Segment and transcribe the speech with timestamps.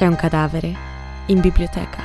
[0.00, 0.74] C'è un cadavere
[1.26, 2.02] in biblioteca.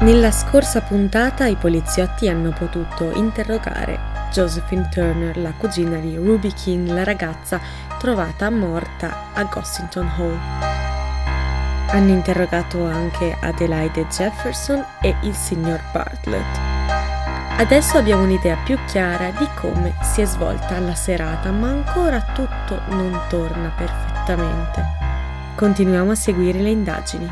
[0.00, 3.98] Nella scorsa puntata i poliziotti hanno potuto interrogare
[4.30, 7.60] Josephine Turner, la cugina di Ruby King, la ragazza
[7.98, 10.38] trovata morta a Gossington Hall.
[11.90, 16.60] Hanno interrogato anche Adelaide Jefferson e il signor Bartlett.
[17.58, 22.80] Adesso abbiamo un'idea più chiara di come si è svolta la serata, ma ancora tutto
[22.88, 25.01] non torna perfettamente.
[25.54, 27.30] Continuiamo a seguire le indagini.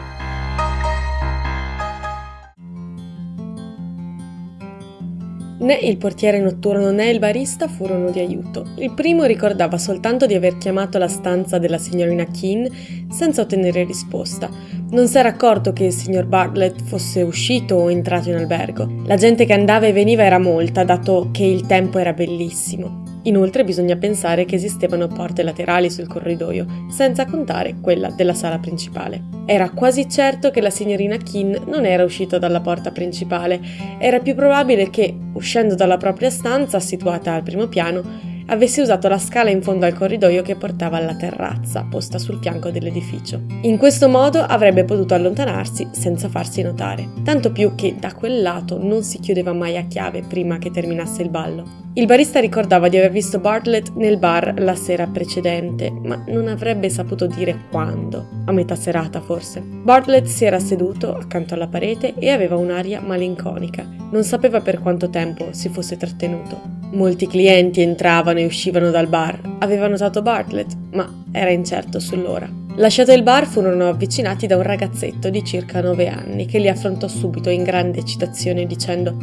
[5.61, 8.67] Né il portiere notturno né il barista furono di aiuto.
[8.77, 12.71] Il primo ricordava soltanto di aver chiamato la stanza della signorina Keane
[13.11, 14.49] senza ottenere risposta.
[14.91, 19.03] Non si era accorto che il signor Bartlett fosse uscito o entrato in albergo.
[19.05, 23.10] La gente che andava e veniva era molta, dato che il tempo era bellissimo.
[23.23, 29.23] Inoltre bisogna pensare che esistevano porte laterali sul corridoio, senza contare quella della sala principale.
[29.45, 33.61] Era quasi certo che la signorina Keane non era uscita dalla porta principale,
[33.99, 39.19] era più probabile che, uscendo dalla propria stanza situata al primo piano, avesse usato la
[39.19, 43.41] scala in fondo al corridoio che portava alla terrazza, posta sul fianco dell'edificio.
[43.63, 48.79] In questo modo avrebbe potuto allontanarsi senza farsi notare, tanto più che da quel lato
[48.83, 51.79] non si chiudeva mai a chiave prima che terminasse il ballo.
[51.95, 56.89] Il barista ricordava di aver visto Bartlett nel bar la sera precedente, ma non avrebbe
[56.89, 59.61] saputo dire quando, a metà serata forse.
[59.61, 63.87] Bartlett si era seduto accanto alla parete e aveva un'aria malinconica.
[64.11, 66.80] Non sapeva per quanto tempo si fosse trattenuto.
[66.93, 69.41] Molti clienti entravano e uscivano dal bar.
[69.61, 72.60] Aveva notato Bartlett, ma era incerto sull'ora.
[72.77, 77.09] Lasciato il bar furono avvicinati da un ragazzetto di circa nove anni che li affrontò
[77.09, 79.17] subito in grande eccitazione dicendo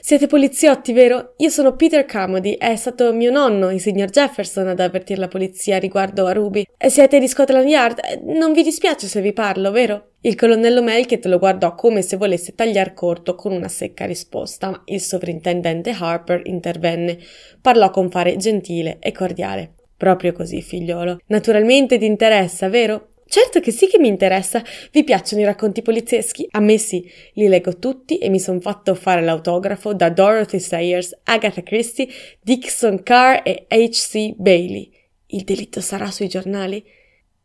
[0.00, 1.34] Siete poliziotti, vero?
[1.38, 5.78] Io sono Peter Camody, è stato mio nonno, il signor Jefferson, ad avvertire la polizia
[5.78, 6.64] riguardo a Ruby.
[6.86, 8.00] Siete di Scotland Yard?
[8.24, 10.12] Non vi dispiace se vi parlo, vero?
[10.20, 14.82] Il colonnello Melkett lo guardò come se volesse tagliar corto con una secca risposta, ma
[14.86, 17.18] il sovrintendente Harper intervenne.
[17.60, 19.74] Parlò con fare gentile e cordiale.
[20.02, 21.20] Proprio così, figliolo.
[21.26, 23.10] Naturalmente ti interessa, vero?
[23.24, 24.60] Certo che sì che mi interessa.
[24.90, 26.44] Vi piacciono i racconti polizieschi?
[26.50, 27.08] A me sì.
[27.34, 32.08] Li leggo tutti e mi son fatto fare l'autografo da Dorothy Sayers, Agatha Christie,
[32.40, 34.34] Dixon Carr e H.C.
[34.34, 34.90] Bailey.
[35.26, 36.84] Il delitto sarà sui giornali?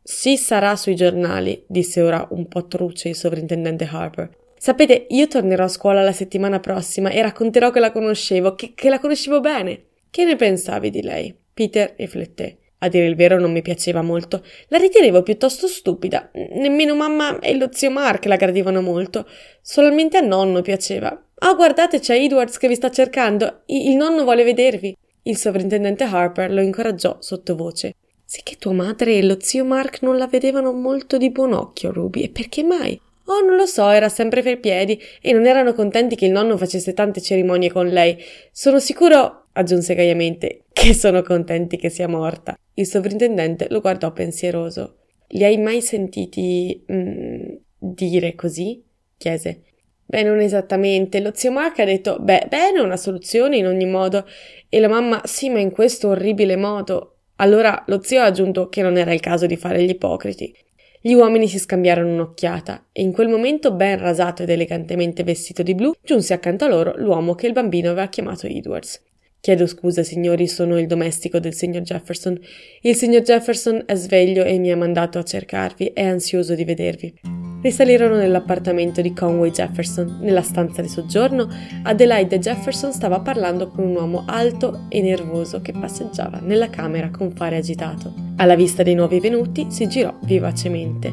[0.01, 4.31] Sì, sarà sui giornali, disse ora un po' truce il sovrintendente Harper.
[4.57, 8.89] Sapete, io tornerò a scuola la settimana prossima e racconterò che la conoscevo, che, che
[8.89, 9.83] la conoscevo bene.
[10.09, 11.45] Che ne pensavi di lei?
[11.57, 12.57] Peter rifletté.
[12.79, 14.43] A dire il vero non mi piaceva molto.
[14.67, 16.29] La ritenevo piuttosto stupida.
[16.51, 19.27] Nemmeno mamma e lo zio Mark la gradivano molto.
[19.59, 21.19] Solamente a nonno piaceva.
[21.39, 23.61] Ah, guardate, c'è Edwards che vi sta cercando.
[23.65, 24.95] Il nonno vuole vedervi.
[25.23, 27.95] Il sovrintendente Harper lo incoraggiò sottovoce.
[28.23, 31.91] Sì che tua madre e lo zio Mark non la vedevano molto di buon occhio,
[31.91, 33.01] Ruby, e perché mai?
[33.29, 36.55] Oh, non lo so, era sempre per piedi e non erano contenti che il nonno
[36.55, 38.17] facesse tante cerimonie con lei.
[38.51, 42.57] Sono sicuro, aggiunse gaiamente, che sono contenti che sia morta.
[42.73, 44.97] Il sovrintendente lo guardò pensieroso.
[45.29, 48.83] Li hai mai sentiti mm, dire così?
[49.17, 49.63] chiese.
[50.05, 51.19] Beh, non esattamente.
[51.19, 54.25] Lo zio Mark ha detto: Beh, bene, una soluzione in ogni modo.
[54.69, 57.17] E la mamma: Sì, ma in questo orribile modo.
[57.37, 60.55] Allora lo zio ha aggiunto che non era il caso di fare gli ipocriti.
[60.99, 65.75] Gli uomini si scambiarono un'occhiata e in quel momento, ben rasato ed elegantemente vestito di
[65.75, 69.03] blu, giunse accanto a loro l'uomo che il bambino aveva chiamato Edwards.
[69.39, 72.37] Chiedo scusa, signori, sono il domestico del signor Jefferson.
[72.81, 77.46] Il signor Jefferson è sveglio e mi ha mandato a cercarvi, è ansioso di vedervi.
[77.59, 80.19] Risalirono nell'appartamento di Conway Jefferson.
[80.21, 81.49] Nella stanza di soggiorno,
[81.83, 87.31] Adelaide Jefferson stava parlando con un uomo alto e nervoso che passeggiava nella camera con
[87.31, 88.13] fare agitato.
[88.37, 91.11] Alla vista dei nuovi venuti, si girò vivacemente.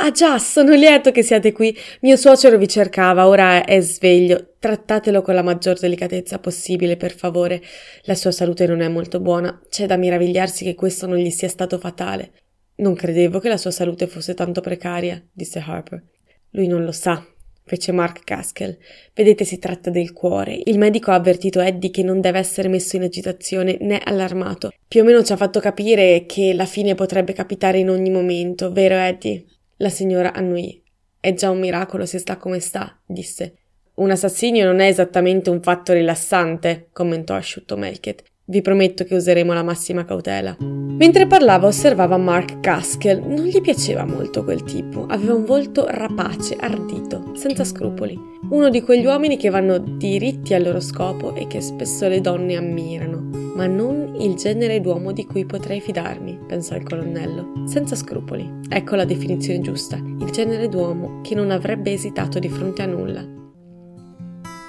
[0.00, 1.74] Ah, già, sono lieto che siate qui.
[2.02, 4.54] Mio suocero vi cercava, ora è sveglio.
[4.58, 7.62] Trattatelo con la maggior delicatezza possibile, per favore.
[8.02, 9.58] La sua salute non è molto buona.
[9.70, 12.32] C'è da meravigliarsi che questo non gli sia stato fatale.
[12.78, 16.02] Non credevo che la sua salute fosse tanto precaria, disse Harper.
[16.50, 17.24] Lui non lo sa,
[17.64, 18.76] fece Mark Gaskell.
[19.12, 20.60] Vedete, si tratta del cuore.
[20.64, 24.70] Il medico ha avvertito Eddie che non deve essere messo in agitazione né allarmato.
[24.86, 28.70] Più o meno ci ha fatto capire che la fine potrebbe capitare in ogni momento,
[28.70, 29.44] vero Eddie?
[29.78, 30.80] La signora annuì.
[31.18, 33.54] È già un miracolo se sta come sta, disse.
[33.94, 38.22] Un assassinio non è esattamente un fatto rilassante, commentò asciutto Melket.
[38.50, 40.56] Vi prometto che useremo la massima cautela.
[40.58, 43.22] Mentre parlava osservava Mark Gaskell.
[43.22, 45.04] Non gli piaceva molto quel tipo.
[45.06, 48.18] Aveva un volto rapace, ardito, senza scrupoli.
[48.48, 52.56] Uno di quegli uomini che vanno diritti al loro scopo e che spesso le donne
[52.56, 53.52] ammirano.
[53.54, 57.66] Ma non il genere d'uomo di cui potrei fidarmi, pensò il colonnello.
[57.66, 58.50] Senza scrupoli.
[58.66, 59.96] Ecco la definizione giusta.
[59.96, 63.36] Il genere d'uomo che non avrebbe esitato di fronte a nulla.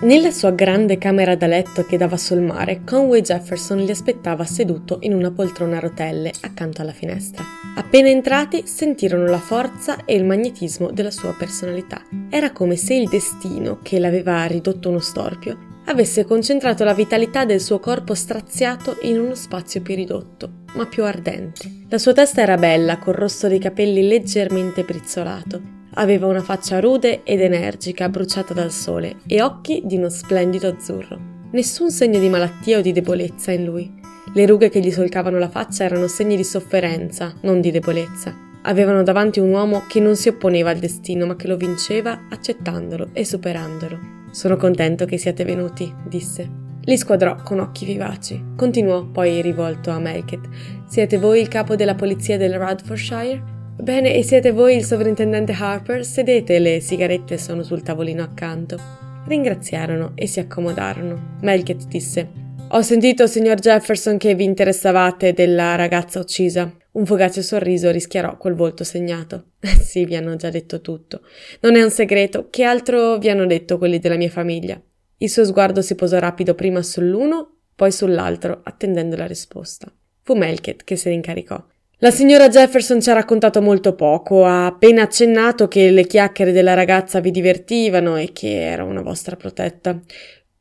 [0.01, 4.99] Nella sua grande camera da letto che dava sul mare, Conway Jefferson li aspettava seduto
[5.01, 7.43] in una poltrona a rotelle accanto alla finestra.
[7.75, 12.01] Appena entrati sentirono la forza e il magnetismo della sua personalità.
[12.29, 17.59] Era come se il destino, che l'aveva ridotto uno storpio, avesse concentrato la vitalità del
[17.59, 21.69] suo corpo straziato in uno spazio più ridotto, ma più ardente.
[21.89, 27.23] La sua testa era bella, col rosso dei capelli leggermente brizzolato, Aveva una faccia rude
[27.23, 31.19] ed energica, bruciata dal sole, e occhi di uno splendido azzurro.
[31.51, 33.91] Nessun segno di malattia o di debolezza in lui.
[34.33, 38.47] Le rughe che gli solcavano la faccia erano segni di sofferenza, non di debolezza.
[38.63, 43.09] Avevano davanti un uomo che non si opponeva al destino, ma che lo vinceva accettandolo
[43.13, 43.97] e superandolo.
[44.29, 46.47] Sono contento che siate venuti, disse.
[46.81, 48.53] Li squadrò con occhi vivaci.
[48.55, 50.47] Continuò poi rivolto a Melket.
[50.87, 53.57] Siete voi il capo della polizia del Radfordshire?
[53.81, 56.03] Bene, e siete voi il sovrintendente Harper?
[56.03, 58.77] Sedete, le sigarette sono sul tavolino accanto.
[59.25, 61.37] Ringraziarono e si accomodarono.
[61.41, 62.29] Melket disse:
[62.71, 66.69] Ho sentito, signor Jefferson, che vi interessavate della ragazza uccisa.
[66.91, 69.51] Un fugace sorriso rischiarò quel volto segnato.
[69.79, 71.21] sì, vi hanno già detto tutto.
[71.61, 72.49] Non è un segreto.
[72.49, 74.79] Che altro vi hanno detto quelli della mia famiglia?
[75.19, 79.89] Il suo sguardo si posò rapido prima sull'uno, poi sull'altro, attendendo la risposta.
[80.21, 81.65] Fu Melket che se ne incaricò.
[82.01, 86.73] La signora Jefferson ci ha raccontato molto poco, ha appena accennato che le chiacchiere della
[86.73, 89.99] ragazza vi divertivano e che era una vostra protetta.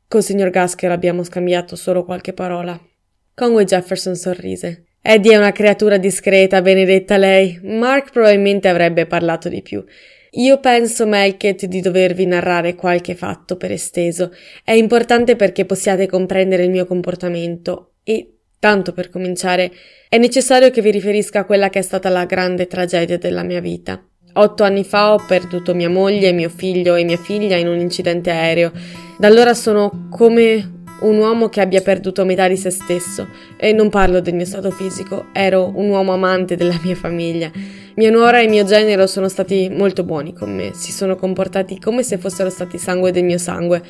[0.05, 2.77] Col signor Gasker abbiamo scambiato solo qualche parola.
[3.33, 4.87] Conway Jefferson sorrise.
[5.01, 7.57] Eddie è una creatura discreta, benedetta lei.
[7.63, 9.81] Mark probabilmente avrebbe parlato di più.
[10.31, 14.33] Io penso, Melket, di dovervi narrare qualche fatto per esteso.
[14.61, 19.71] È importante perché possiate comprendere il mio comportamento e Tanto per cominciare,
[20.09, 23.61] è necessario che vi riferisca a quella che è stata la grande tragedia della mia
[23.61, 24.03] vita.
[24.33, 28.29] Otto anni fa ho perduto mia moglie, mio figlio e mia figlia in un incidente
[28.29, 28.71] aereo.
[29.17, 33.27] Da allora sono come un uomo che abbia perduto metà di se stesso.
[33.57, 37.49] E non parlo del mio stato fisico, ero un uomo amante della mia famiglia.
[37.95, 42.03] Mia nuora e mio genero sono stati molto buoni con me, si sono comportati come
[42.03, 43.81] se fossero stati sangue del mio sangue,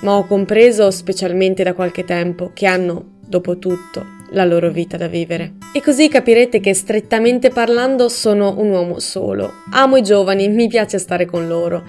[0.00, 5.06] ma ho compreso, specialmente da qualche tempo, che hanno, dopo tutto, la loro vita da
[5.06, 5.54] vivere.
[5.72, 9.52] E così capirete che strettamente parlando sono un uomo solo.
[9.72, 11.84] Amo i giovani, mi piace stare con loro.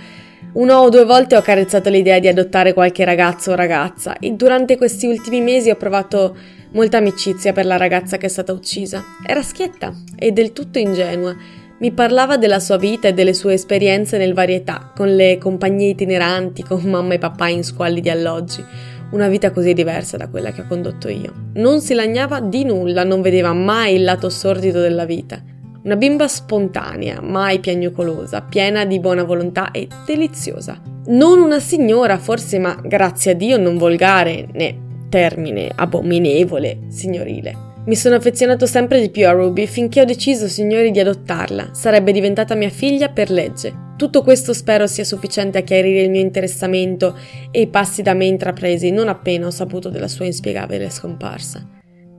[0.54, 4.78] Una o due volte ho carezzato l'idea di adottare qualche ragazzo o ragazza e durante
[4.78, 6.36] questi ultimi mesi ho provato
[6.72, 9.04] molta amicizia per la ragazza che è stata uccisa.
[9.26, 11.36] Era schietta e del tutto ingenua.
[11.80, 16.64] Mi parlava della sua vita e delle sue esperienze nel varietà, con le compagnie itineranti,
[16.64, 18.66] con mamma e papà in squalli alloggi
[19.12, 21.34] una vita così diversa da quella che ho condotto io.
[21.56, 25.42] Non si lagnava di nulla, non vedeva mai il lato sordido della vita.
[25.84, 30.80] Una bimba spontanea, mai piagnucolosa, piena di buona volontà e deliziosa.
[31.08, 37.69] Non una signora, forse, ma grazie a Dio non volgare, né termine abominevole, signorile.
[37.90, 41.72] Mi sono affezionato sempre di più a Ruby finché ho deciso, signori, di adottarla.
[41.74, 43.74] Sarebbe diventata mia figlia per legge.
[43.98, 47.18] Tutto questo spero sia sufficiente a chiarire il mio interessamento
[47.50, 51.68] e i passi da me intrapresi non appena ho saputo della sua inspiegabile scomparsa.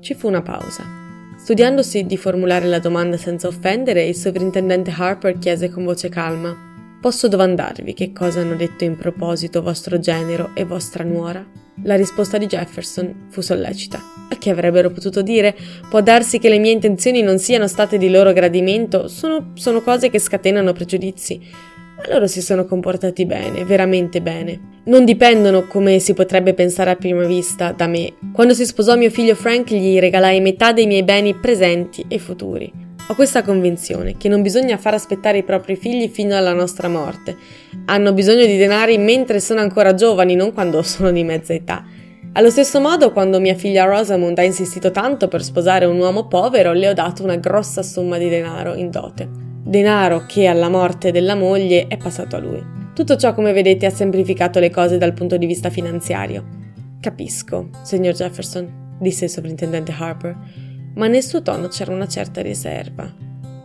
[0.00, 0.82] Ci fu una pausa.
[1.38, 6.69] Studiandosi di formulare la domanda senza offendere, il sovrintendente Harper chiese con voce calma:
[7.00, 11.42] Posso domandarvi che cosa hanno detto in proposito vostro genero e vostra nuora?
[11.84, 13.98] La risposta di Jefferson fu sollecita.
[14.28, 15.56] A che avrebbero potuto dire?
[15.88, 20.10] Può darsi che le mie intenzioni non siano state di loro gradimento, sono, sono cose
[20.10, 21.40] che scatenano pregiudizi
[22.00, 24.78] ma loro si sono comportati bene, veramente bene.
[24.84, 28.14] Non dipendono, come si potrebbe pensare a prima vista, da me.
[28.32, 32.88] Quando si sposò mio figlio Frank gli regalai metà dei miei beni presenti e futuri.
[33.10, 37.36] Ho questa convinzione che non bisogna far aspettare i propri figli fino alla nostra morte.
[37.86, 41.84] Hanno bisogno di denari mentre sono ancora giovani, non quando sono di mezza età.
[42.34, 46.72] Allo stesso modo, quando mia figlia Rosamund ha insistito tanto per sposare un uomo povero,
[46.72, 51.34] le ho dato una grossa somma di denaro in dote denaro che alla morte della
[51.34, 52.64] moglie è passato a lui.
[52.94, 56.44] Tutto ciò, come vedete, ha semplificato le cose dal punto di vista finanziario.
[57.00, 60.36] Capisco, signor Jefferson, disse il sovrintendente Harper,
[61.00, 63.10] ma nel suo tono c'era una certa riserva.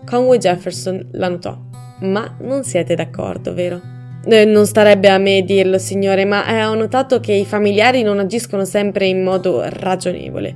[0.06, 1.60] Conway Jefferson la notò.
[2.00, 3.82] Ma non siete d'accordo, vero?
[4.26, 8.20] Eh, non starebbe a me dirlo, signore, ma eh, ho notato che i familiari non
[8.20, 10.56] agiscono sempre in modo ragionevole.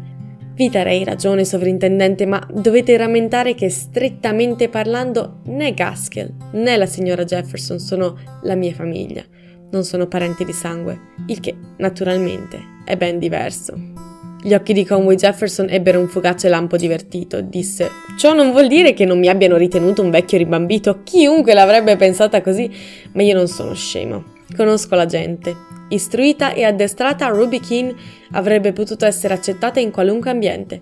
[0.53, 7.25] Vi darei ragione, sovrintendente, ma dovete rammentare che strettamente parlando né Gaskell né la signora
[7.25, 9.23] Jefferson sono la mia famiglia,
[9.71, 14.08] non sono parenti di sangue, il che, naturalmente, è ben diverso.
[14.41, 17.41] Gli occhi di Conway Jefferson ebbero un fugace lampo divertito.
[17.41, 21.01] Disse: Ciò non vuol dire che non mi abbiano ritenuto un vecchio ribambito.
[21.03, 22.71] Chiunque l'avrebbe pensata così,
[23.11, 24.37] ma io non sono scemo.
[24.55, 25.53] Conosco la gente.
[25.89, 27.93] Istruita e addestrata, Ruby Keane
[28.31, 30.81] avrebbe potuto essere accettata in qualunque ambiente.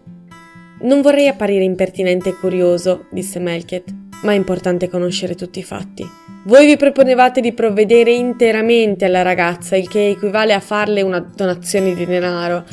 [0.82, 3.86] Non vorrei apparire impertinente e curioso, disse Melchiet,
[4.22, 6.08] ma è importante conoscere tutti i fatti.
[6.44, 11.96] Voi vi proponevate di provvedere interamente alla ragazza, il che equivale a farle una donazione
[11.96, 12.64] di denaro.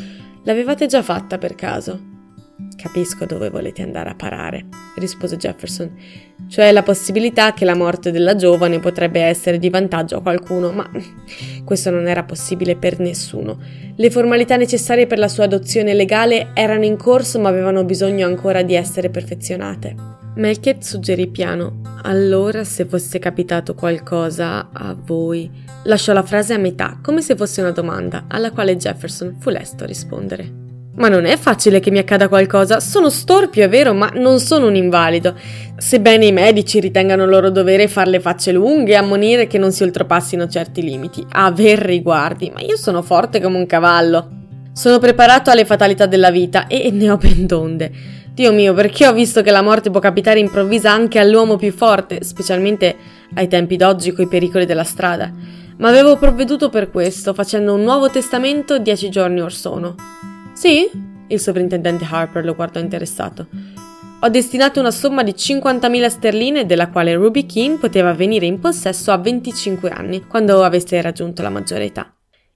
[0.45, 2.13] L'avevate già fatta per caso?
[2.77, 5.91] Capisco dove volete andare a parare, rispose Jefferson,
[6.49, 10.89] cioè la possibilità che la morte della giovane potrebbe essere di vantaggio a qualcuno, ma
[11.65, 13.59] questo non era possibile per nessuno.
[13.97, 18.63] Le formalità necessarie per la sua adozione legale erano in corso ma avevano bisogno ancora
[18.63, 20.13] di essere perfezionate.
[20.37, 21.81] Melchiet suggerì piano.
[22.03, 25.49] Allora, se fosse capitato qualcosa a voi.
[25.85, 29.85] Lasciò la frase a metà, come se fosse una domanda, alla quale Jefferson fu lesto
[29.85, 30.62] a rispondere.
[30.97, 32.81] Ma non è facile che mi accada qualcosa.
[32.81, 35.37] Sono storpio, è vero, ma non sono un invalido.
[35.76, 39.83] Sebbene i medici ritengano loro dovere fare le facce lunghe e ammonire che non si
[39.83, 44.29] oltrepassino certi limiti, aver riguardi, ma io sono forte come un cavallo.
[44.73, 48.13] Sono preparato alle fatalità della vita e ne ho ben donde.
[48.35, 52.25] Dio mio, perché ho visto che la morte può capitare improvvisa anche all'uomo più forte,
[52.25, 52.97] specialmente
[53.35, 55.33] ai tempi d'oggi coi pericoli della strada.
[55.79, 59.95] Ma avevo provveduto per questo, facendo un nuovo testamento dieci giorni or sono.
[60.53, 60.91] Sì?
[61.29, 63.47] Il sovrintendente Harper lo guardò interessato.
[64.19, 69.12] Ho destinato una somma di 50.000 sterline della quale Ruby Keane poteva venire in possesso
[69.12, 72.12] a 25 anni, quando avesse raggiunto la maggiore età.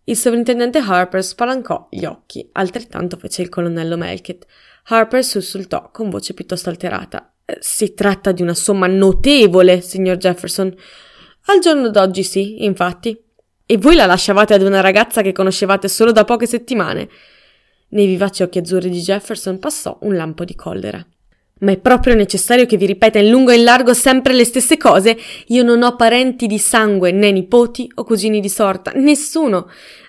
[0.09, 4.47] Il sovrintendente Harper spalancò gli occhi, altrettanto fece il colonnello Melkett.
[4.91, 7.35] Harper sussultò con voce piuttosto alterata.
[7.45, 10.75] Eh, si tratta di una somma notevole, signor Jefferson.
[11.47, 13.19] Al giorno d'oggi sì, infatti.
[13.67, 17.09] E voi la lasciavate ad una ragazza che conoscevate solo da poche settimane.
[17.91, 21.07] Nei vivaci occhi azzurri di Jefferson passò un lampo di collera.
[21.61, 24.77] Ma è proprio necessario che vi ripeta in lungo e in largo sempre le stesse
[24.77, 25.19] cose?
[25.49, 29.69] Io non ho parenti di sangue, né nipoti o cugini di sorta, nessuno.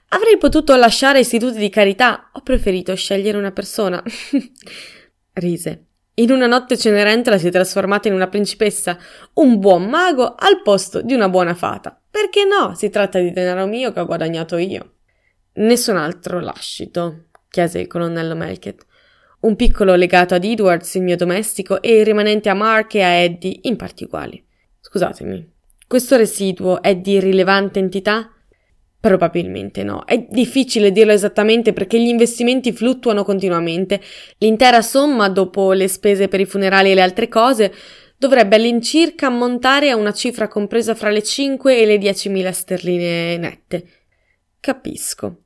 [0.10, 4.02] Avrei potuto lasciare istituti di carità, ho preferito scegliere una persona.
[5.34, 5.86] Rise.
[6.16, 8.98] In una notte Cenerentola si è trasformata in una principessa,
[9.36, 11.98] un buon mago al posto di una buona fata.
[12.10, 12.74] Perché no?
[12.76, 14.96] Si tratta di denaro mio che ho guadagnato io.
[15.54, 18.86] Nessun altro lascito, chiese il colonnello Melkett.
[19.42, 23.10] Un piccolo legato ad Edwards, il mio domestico, e il rimanente a Mark e a
[23.10, 24.44] Eddie in parti uguali.
[24.82, 25.54] Scusatemi,
[25.88, 28.34] questo residuo è di rilevante entità?
[29.02, 30.04] Probabilmente no.
[30.06, 34.02] È difficile dirlo esattamente perché gli investimenti fluttuano continuamente.
[34.40, 37.74] L'intera somma, dopo le spese per i funerali e le altre cose,
[38.18, 43.86] dovrebbe all'incirca ammontare a una cifra compresa fra le 5 e le 10.000 sterline nette.
[44.60, 45.44] Capisco.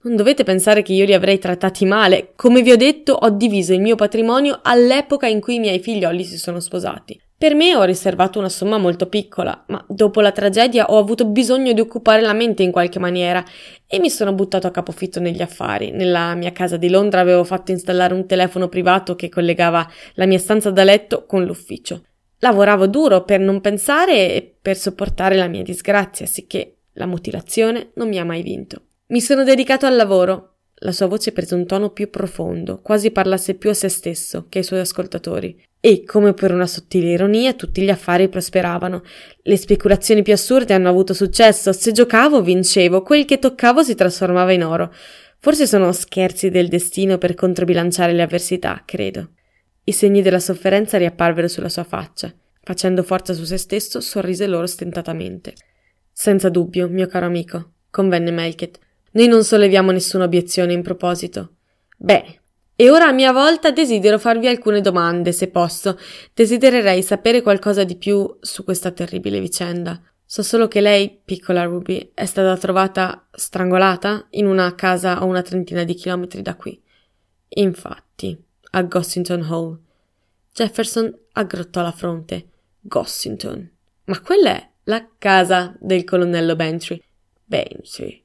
[0.00, 2.32] Non dovete pensare che io li avrei trattati male.
[2.36, 6.24] Come vi ho detto, ho diviso il mio patrimonio all'epoca in cui i miei figlioli
[6.24, 7.20] si sono sposati.
[7.38, 11.72] Per me ho riservato una somma molto piccola, ma dopo la tragedia ho avuto bisogno
[11.72, 13.44] di occupare la mente in qualche maniera
[13.86, 15.92] e mi sono buttato a capofitto negli affari.
[15.92, 20.38] Nella mia casa di Londra avevo fatto installare un telefono privato che collegava la mia
[20.38, 22.02] stanza da letto con l'ufficio.
[22.40, 28.08] Lavoravo duro per non pensare e per sopportare la mia disgrazia, sicché la mutilazione non
[28.08, 28.82] mi ha mai vinto.
[29.10, 30.54] Mi sono dedicato al lavoro.
[30.80, 34.58] La sua voce prese un tono più profondo, quasi parlasse più a se stesso che
[34.58, 35.66] ai suoi ascoltatori.
[35.80, 39.02] E, come per una sottile ironia, tutti gli affari prosperavano.
[39.42, 41.72] Le speculazioni più assurde hanno avuto successo.
[41.72, 43.02] Se giocavo, vincevo.
[43.02, 44.92] Quel che toccavo si trasformava in oro.
[45.38, 49.30] Forse sono scherzi del destino per controbilanciare le avversità, credo.
[49.84, 52.34] I segni della sofferenza riapparvero sulla sua faccia.
[52.60, 55.54] Facendo forza su se stesso, sorrise loro stentatamente.
[56.12, 58.78] Senza dubbio, mio caro amico, convenne Melket.
[59.12, 61.54] Noi non solleviamo nessuna obiezione in proposito.
[61.96, 62.37] Beh,
[62.80, 65.98] e ora a mia volta desidero farvi alcune domande, se posso.
[66.32, 70.00] Desidererei sapere qualcosa di più su questa terribile vicenda.
[70.24, 75.42] So solo che lei, piccola Ruby, è stata trovata strangolata in una casa a una
[75.42, 76.80] trentina di chilometri da qui.
[77.48, 79.76] Infatti, a Gossington Hall.
[80.52, 82.46] Jefferson aggrottò la fronte.
[82.78, 83.68] Gossington.
[84.04, 87.02] Ma quella è la casa del colonnello Bentry.
[87.44, 88.24] Bentry.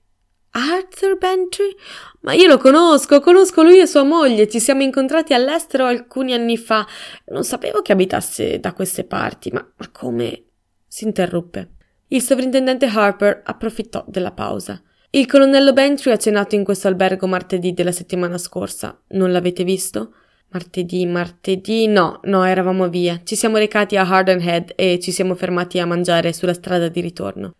[0.55, 1.75] Arthur Bentry?
[2.21, 6.57] Ma io lo conosco, conosco lui e sua moglie, ci siamo incontrati all'estero alcuni anni
[6.57, 6.85] fa.
[7.25, 10.43] Non sapevo che abitasse da queste parti, ma, ma come?
[10.87, 11.69] si interruppe.
[12.09, 14.79] Il sovrintendente Harper approfittò della pausa.
[15.09, 19.01] Il colonnello Bentry ha cenato in questo albergo martedì della settimana scorsa.
[19.09, 20.13] Non l'avete visto?
[20.49, 23.21] Martedì, martedì, no, no, eravamo via.
[23.23, 27.01] Ci siamo recati a Harden Head e ci siamo fermati a mangiare sulla strada di
[27.01, 27.55] ritorno.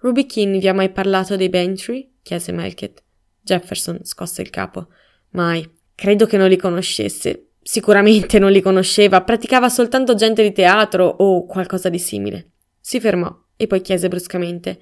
[0.00, 2.15] Ruby Keane vi ha mai parlato dei Bentry?
[2.26, 3.04] Chiese Melkett.
[3.40, 4.88] Jefferson scosse il capo.
[5.30, 5.64] Mai.
[5.94, 7.50] Credo che non li conoscesse.
[7.62, 12.50] Sicuramente non li conosceva, praticava soltanto gente di teatro o qualcosa di simile.
[12.80, 14.80] Si fermò e poi chiese bruscamente: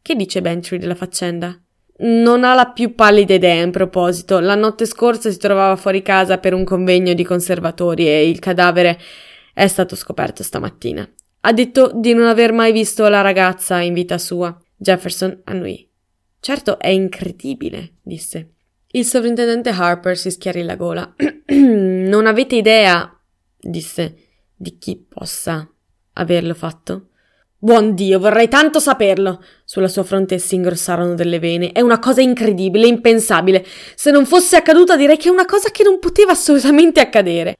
[0.00, 1.60] Che dice Bentry della faccenda?
[1.98, 4.40] Non ha la più pallida idea in proposito.
[4.40, 8.98] La notte scorsa si trovava fuori casa per un convegno di conservatori e il cadavere
[9.52, 11.06] è stato scoperto stamattina.
[11.40, 14.58] Ha detto di non aver mai visto la ragazza in vita sua.
[14.76, 15.87] Jefferson annuì.
[16.40, 18.52] Certo, è incredibile, disse.
[18.90, 21.14] Il sovrintendente Harper si schiarì la gola.
[21.48, 23.14] non avete idea,
[23.58, 24.16] disse,
[24.54, 25.68] di chi possa
[26.14, 27.08] averlo fatto?
[27.60, 29.42] Buon Dio, vorrei tanto saperlo.
[29.64, 31.72] Sulla sua fronte si ingrossarono delle vene.
[31.72, 33.66] È una cosa incredibile, impensabile.
[33.96, 37.56] Se non fosse accaduta direi che è una cosa che non poteva assolutamente accadere.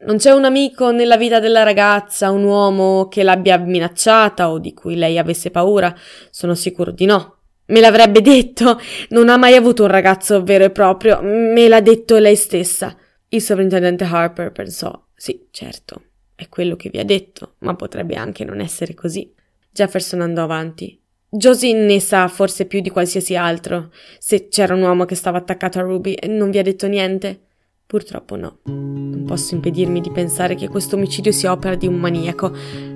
[0.00, 4.74] Non c'è un amico nella vita della ragazza, un uomo che l'abbia minacciata o di
[4.74, 5.94] cui lei avesse paura?
[6.30, 7.39] Sono sicuro di no.
[7.70, 8.78] Me l'avrebbe detto.
[9.08, 11.20] Non ha mai avuto un ragazzo vero e proprio.
[11.22, 12.96] Me l'ha detto lei stessa.
[13.28, 15.06] Il sovrintendente Harper pensò.
[15.14, 16.02] Sì, certo.
[16.34, 19.32] È quello che vi ha detto, ma potrebbe anche non essere così.
[19.70, 20.98] Jefferson andò avanti.
[21.28, 23.92] Josie ne sa forse più di qualsiasi altro.
[24.18, 27.49] Se c'era un uomo che stava attaccato a Ruby, non vi ha detto niente?
[27.90, 28.58] Purtroppo no.
[28.66, 32.52] Non posso impedirmi di pensare che questo omicidio sia opera di un maniaco.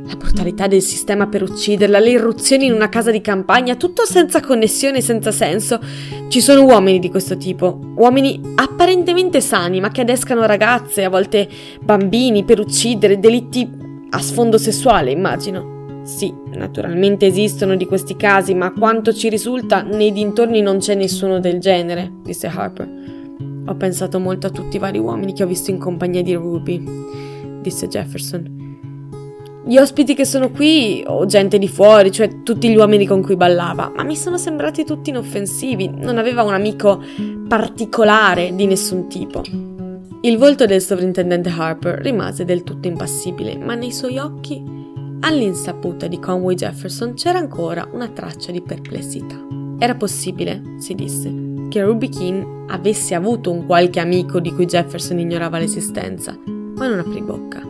[0.07, 4.39] La brutalità del sistema per ucciderla, le irruzioni in una casa di campagna, tutto senza
[4.39, 5.81] connessione e senza senso.
[6.29, 11.49] Ci sono uomini di questo tipo, uomini apparentemente sani, ma che adescano ragazze, a volte
[11.83, 13.69] bambini, per uccidere, delitti
[14.11, 16.03] a sfondo sessuale, immagino.
[16.05, 21.41] Sì, naturalmente esistono di questi casi, ma quanto ci risulta, nei dintorni non c'è nessuno
[21.41, 23.14] del genere, disse Harper.
[23.67, 26.83] Ho pensato molto a tutti i vari uomini che ho visto in compagnia di Ruby,
[27.63, 28.63] disse Jefferson.
[29.67, 33.37] Gli ospiti che sono qui, o gente di fuori, cioè tutti gli uomini con cui
[33.37, 37.03] ballava, ma mi sono sembrati tutti inoffensivi, non aveva un amico
[37.49, 39.43] particolare di nessun tipo.
[40.21, 44.63] Il volto del sovrintendente Harper rimase del tutto impassibile, ma nei suoi occhi,
[45.21, 49.37] all'insaputa di Conway Jefferson, c'era ancora una traccia di perplessità.
[49.79, 55.19] Era possibile, si disse, che Ruby Keane avesse avuto un qualche amico di cui Jefferson
[55.19, 57.63] ignorava l'esistenza, ma non aprì bocca.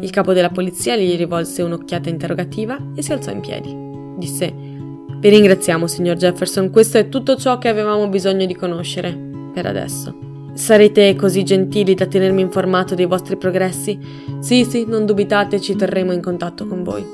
[0.00, 3.74] Il capo della polizia gli rivolse un'occhiata interrogativa e si alzò in piedi.
[4.18, 9.16] Disse: Vi ringraziamo, signor Jefferson, questo è tutto ciò che avevamo bisogno di conoscere,
[9.52, 10.14] per adesso.
[10.52, 13.98] Sarete così gentili da tenermi informato dei vostri progressi?
[14.40, 17.04] Sì, sì, non dubitate, ci terremo in contatto con voi.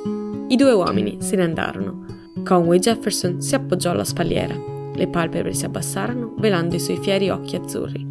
[0.49, 2.05] I due uomini se ne andarono.
[2.45, 4.70] Conway Jefferson si appoggiò alla spalliera.
[4.95, 8.07] Le palpebre si abbassarono, velando i suoi fieri occhi azzurri.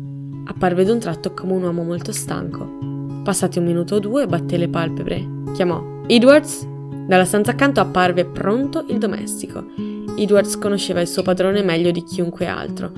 [0.45, 3.21] Apparve d'un tratto come un uomo molto stanco.
[3.23, 5.27] Passati un minuto o due, batté le palpebre.
[5.53, 6.67] Chiamò Edwards?
[7.07, 9.63] Dalla stanza accanto apparve pronto il domestico.
[10.15, 12.91] Edwards conosceva il suo padrone meglio di chiunque altro.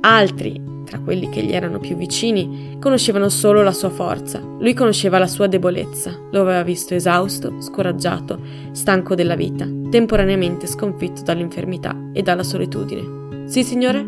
[0.00, 4.40] Altri, tra quelli che gli erano più vicini, conoscevano solo la sua forza.
[4.40, 6.14] Lui conosceva la sua debolezza.
[6.30, 8.38] Lo aveva visto esausto, scoraggiato,
[8.72, 13.23] stanco della vita, temporaneamente sconfitto dall'infermità e dalla solitudine.
[13.54, 14.04] Sì, signore?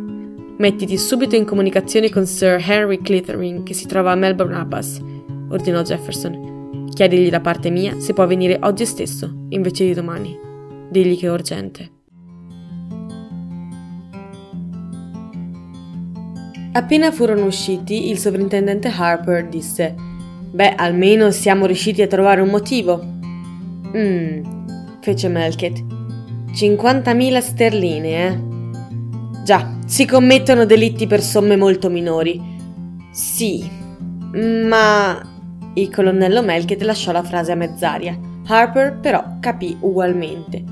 [0.58, 5.00] Mettiti subito in comunicazione con Sir Henry Clithering, che si trova a Melbourne Abbas,
[5.50, 6.88] ordinò Jefferson.
[6.92, 10.36] Chiedigli da parte mia se può venire oggi stesso, invece di domani.
[10.90, 11.90] Digli che è urgente.
[16.72, 19.94] Appena furono usciti, il sovrintendente Harper disse:
[20.50, 23.00] Beh, almeno siamo riusciti a trovare un motivo.
[23.96, 25.84] Mmm, fece Melkett.
[26.52, 28.45] 50.000 sterline, eh?
[29.46, 32.42] Già, si commettono delitti per somme molto minori.
[33.12, 33.64] Sì,
[34.32, 35.34] ma...
[35.74, 38.18] Il colonnello Melkett lasciò la frase a mezz'aria.
[38.44, 40.64] Harper però capì ugualmente.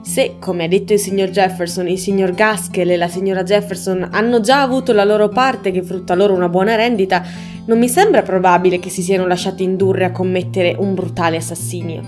[0.00, 4.40] Se, come ha detto il signor Jefferson, il signor Gaskell e la signora Jefferson hanno
[4.40, 7.22] già avuto la loro parte che frutta loro una buona rendita,
[7.66, 12.00] non mi sembra probabile che si siano lasciati indurre a commettere un brutale assassinio.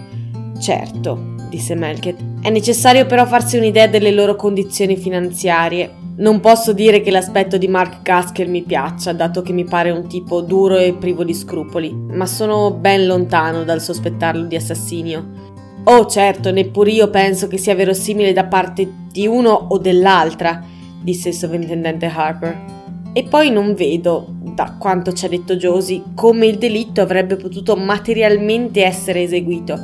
[0.58, 6.04] Certo, disse Melkett, è necessario però farsi un'idea delle loro condizioni finanziarie.
[6.18, 10.08] Non posso dire che l'aspetto di Mark Gaskell mi piaccia, dato che mi pare un
[10.08, 15.44] tipo duro e privo di scrupoli, ma sono ben lontano dal sospettarlo di assassinio.
[15.84, 20.62] Oh, certo, neppure io penso che sia verosimile da parte di uno o dell'altra,
[21.00, 22.74] disse il sovrintendente Harper.
[23.12, 27.76] E poi non vedo, da quanto ci ha detto Josie, come il delitto avrebbe potuto
[27.76, 29.78] materialmente essere eseguito.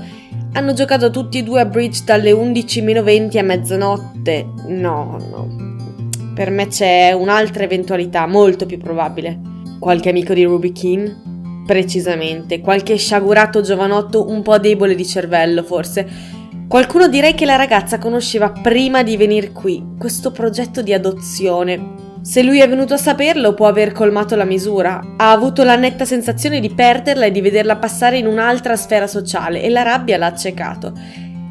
[0.54, 4.46] Hanno giocato tutti e due a bridge dalle 11 20 a mezzanotte.
[4.66, 9.40] No, no, Per me c'è un'altra eventualità molto più probabile.
[9.78, 11.64] Qualche amico di Ruby Keane?
[11.66, 16.06] Precisamente, qualche sciagurato giovanotto un po' debole di cervello, forse.
[16.68, 22.01] Qualcuno direi che la ragazza conosceva prima di venire qui, questo progetto di adozione.
[22.22, 25.00] Se lui è venuto a saperlo, può aver colmato la misura.
[25.16, 29.60] Ha avuto la netta sensazione di perderla e di vederla passare in un'altra sfera sociale
[29.60, 30.92] e la rabbia l'ha accecato.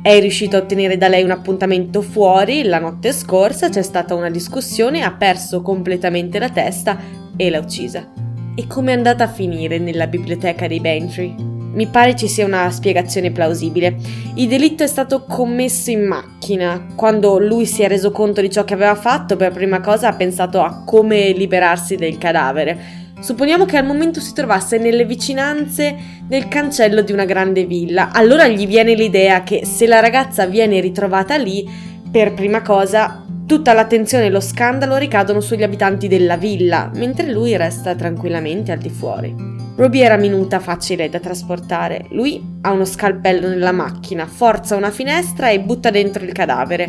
[0.01, 4.29] È riuscito a ottenere da lei un appuntamento fuori, la notte scorsa c'è stata una
[4.29, 6.97] discussione, ha perso completamente la testa
[7.35, 8.07] e l'ha uccisa.
[8.55, 11.50] E come è andata a finire nella biblioteca dei Bantry?
[11.73, 13.95] Mi pare ci sia una spiegazione plausibile.
[14.35, 16.87] Il delitto è stato commesso in macchina.
[16.95, 20.13] Quando lui si è reso conto di ciò che aveva fatto, per prima cosa ha
[20.13, 22.99] pensato a come liberarsi del cadavere.
[23.21, 25.95] Supponiamo che al momento si trovasse nelle vicinanze
[26.27, 28.09] del cancello di una grande villa.
[28.11, 31.65] Allora gli viene l'idea che se la ragazza viene ritrovata lì,
[32.11, 37.55] per prima cosa tutta l'attenzione e lo scandalo ricadono sugli abitanti della villa, mentre lui
[37.55, 39.70] resta tranquillamente al di fuori.
[39.81, 42.05] Robbie era minuta facile da trasportare.
[42.09, 46.87] Lui ha uno scalpello nella macchina, forza una finestra e butta dentro il cadavere.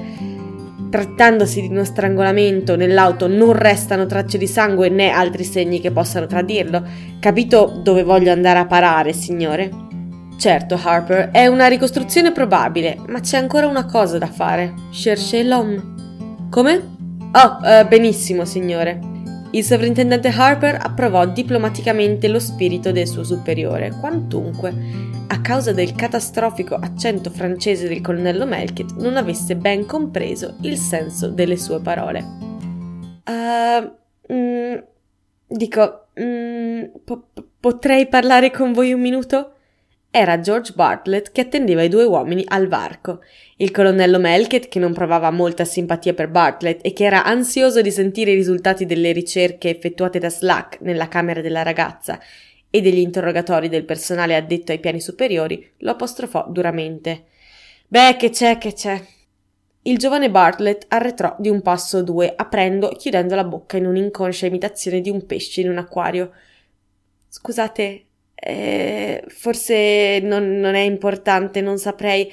[0.91, 6.27] Trattandosi di uno strangolamento, nell'auto non restano tracce di sangue né altri segni che possano
[6.27, 6.85] tradirlo.
[7.19, 9.71] Capito dove voglio andare a parare, signore?
[10.37, 14.75] Certo, Harper, è una ricostruzione probabile, ma c'è ancora una cosa da fare.
[14.91, 15.83] Cherchez l'homme.
[16.51, 16.91] Come?
[17.33, 19.01] Oh, uh, benissimo, signore.
[19.55, 24.75] Il sovrintendente Harper approvò diplomaticamente lo spirito del suo superiore, quantunque
[25.29, 31.29] a causa del catastrofico accento francese del colonnello Melkett, non avesse ben compreso il senso
[31.29, 32.25] delle sue parole.
[33.27, 34.75] Uh, mm,
[35.49, 37.29] dico, mm, po-
[37.61, 39.52] potrei parlare con voi un minuto?
[40.15, 43.23] Era George Bartlett che attendeva i due uomini al varco.
[43.57, 47.91] Il colonnello Melkett, che non provava molta simpatia per Bartlett e che era ansioso di
[47.91, 52.21] sentire i risultati delle ricerche effettuate da Slack nella camera della ragazza,
[52.69, 57.25] e degli interrogatori del personale addetto ai piani superiori, lo apostrofò duramente.
[57.89, 59.03] Beh, che c'è, che c'è.
[59.81, 63.87] Il giovane Bartlett arretrò di un passo o due, aprendo e chiudendo la bocca in
[63.87, 66.33] un'inconscia imitazione di un pesce in un acquario.
[67.29, 68.05] Scusate,
[68.45, 72.31] eh, forse non, non, è importante, non saprei.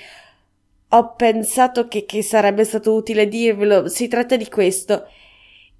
[0.90, 3.88] Ho pensato che, che sarebbe stato utile dirvelo.
[3.88, 5.06] Si tratta di questo.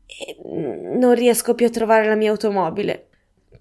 [0.06, 3.08] E non riesco più a trovare la mia automobile.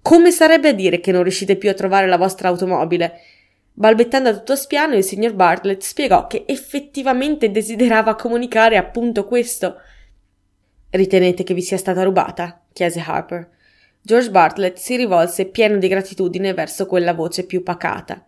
[0.03, 3.19] Come sarebbe a dire che non riuscite più a trovare la vostra automobile?
[3.73, 9.75] Balbettando a tutto spiano, il signor Bartlett spiegò che effettivamente desiderava comunicare appunto questo.
[10.91, 12.61] Ritenete che vi sia stata rubata?
[12.73, 13.57] chiese Harper.
[14.01, 18.23] George Bartlett si rivolse pieno di gratitudine verso quella voce più pacata.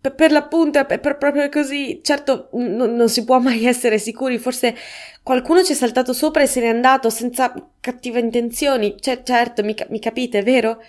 [0.00, 2.00] Per, l'appunto è proprio così.
[2.02, 4.38] Certo, n- non si può mai essere sicuri.
[4.38, 4.74] Forse
[5.22, 8.94] qualcuno ci è saltato sopra e se n'è andato senza cattive intenzioni.
[8.94, 10.82] C- certo, mi, mi capite, vero?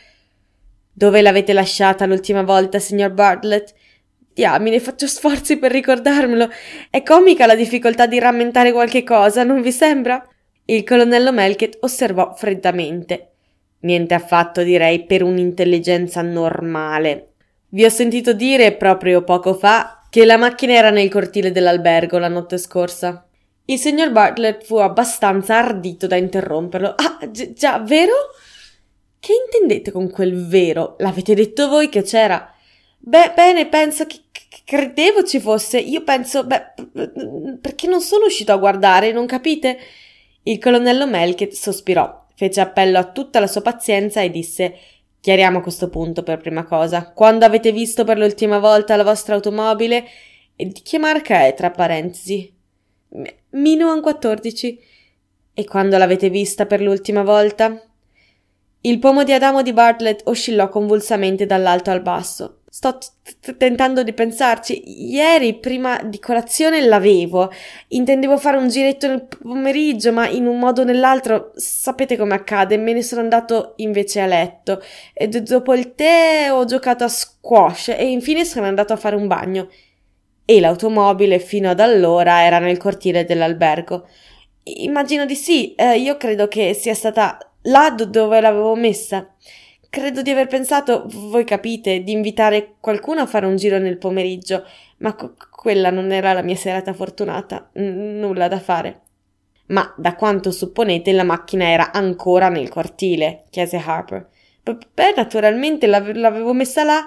[0.93, 3.73] Dove l'avete lasciata l'ultima volta, signor Bartlett?
[4.33, 6.49] Diamine, faccio sforzi per ricordarmelo.
[6.89, 10.25] È comica la difficoltà di rammentare qualche cosa, non vi sembra?
[10.63, 13.30] Il colonnello Melkett osservò freddamente.
[13.81, 17.33] Niente affatto, direi, per un'intelligenza normale.
[17.69, 22.27] Vi ho sentito dire proprio poco fa che la macchina era nel cortile dell'albergo la
[22.27, 23.25] notte scorsa.
[23.65, 26.95] Il signor Bartlett fu abbastanza ardito da interromperlo.
[26.95, 28.13] Ah, gi- già, vero?
[29.19, 30.95] Che intendete con quel vero?
[30.99, 32.53] L'avete detto voi che c'era?
[32.97, 35.79] Beh, bene, penso che, che credevo ci fosse.
[35.79, 36.73] Io penso, beh,
[37.61, 39.77] perché non sono uscito a guardare, non capite?
[40.43, 44.75] Il colonnello Melkett sospirò, fece appello a tutta la sua pazienza e disse
[45.19, 47.11] Chiariamo questo punto per prima cosa.
[47.11, 50.03] Quando avete visto per l'ultima volta la vostra automobile?
[50.55, 52.51] E di che marca è, tra parentesi?
[53.51, 54.79] Minoan 14.
[55.53, 57.79] E quando l'avete vista per l'ultima volta?
[58.81, 62.60] Il pomo di Adamo di Bartlett oscillò convulsamente dall'alto al basso.
[62.73, 65.11] Sto t- tentando di pensarci.
[65.11, 67.51] Ieri, prima di colazione, l'avevo.
[67.89, 72.77] Intendevo fare un giretto nel pomeriggio, ma in un modo o nell'altro, sapete come accade,
[72.77, 74.81] me ne sono andato invece a letto.
[75.13, 79.27] E dopo il tè ho giocato a squash e infine sono andato a fare un
[79.27, 79.69] bagno.
[80.45, 84.07] E l'automobile fino ad allora era nel cortile dell'albergo.
[84.63, 89.27] Immagino di sì, eh, io credo che sia stata là dove l'avevo messa.
[89.91, 94.63] Credo di aver pensato, voi capite, di invitare qualcuno a fare un giro nel pomeriggio,
[94.99, 97.71] ma co- quella non era la mia serata fortunata.
[97.73, 99.01] N- nulla da fare.
[99.65, 103.43] Ma da quanto supponete la macchina era ancora nel cortile?
[103.49, 104.29] chiese Harper.
[104.63, 107.05] Beh, naturalmente l'ave- l'avevo messa là.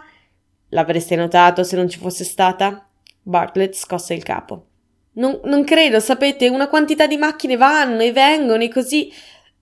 [0.69, 2.87] L'avreste notato se non ci fosse stata?
[3.23, 4.67] Bartlett scosse il capo.
[5.13, 9.11] Non, non credo, sapete, una quantità di macchine vanno e vengono e così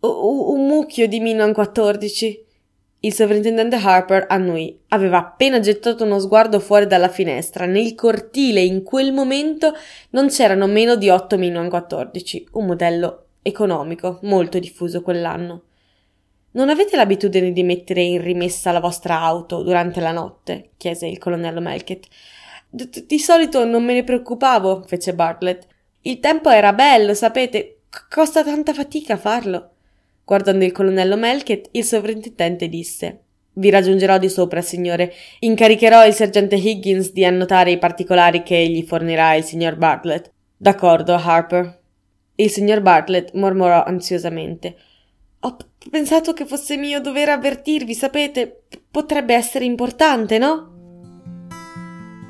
[0.01, 2.51] un mucchio di Minon 14.
[3.05, 4.79] Il sovrintendente Harper annui.
[4.91, 7.67] Aveva appena gettato uno sguardo fuori dalla finestra.
[7.67, 9.75] Nel cortile in quel momento
[10.11, 15.63] non c'erano meno di 8 Minon 14, un modello economico, molto diffuso quell'anno.
[16.53, 20.71] Non avete l'abitudine di mettere in rimessa la vostra auto durante la notte?
[20.77, 22.07] chiese il colonnello Melkett.
[22.71, 25.67] Di solito non me ne preoccupavo, fece Bartlett.
[26.03, 29.71] Il tempo era bello, sapete, costa tanta fatica farlo.
[30.25, 33.21] Guardando il colonnello Melkett, il sovrintendente disse
[33.55, 35.13] Vi raggiungerò di sopra, signore.
[35.41, 40.31] Incaricherò il sergente Higgins di annotare i particolari che gli fornirà il signor Bartlett.
[40.57, 41.81] D'accordo, Harper.
[42.37, 44.77] Il signor Bartlett mormorò ansiosamente.
[45.41, 48.63] Ho p- pensato che fosse mio dovere avvertirvi, sapete.
[48.69, 50.71] P- potrebbe essere importante, no?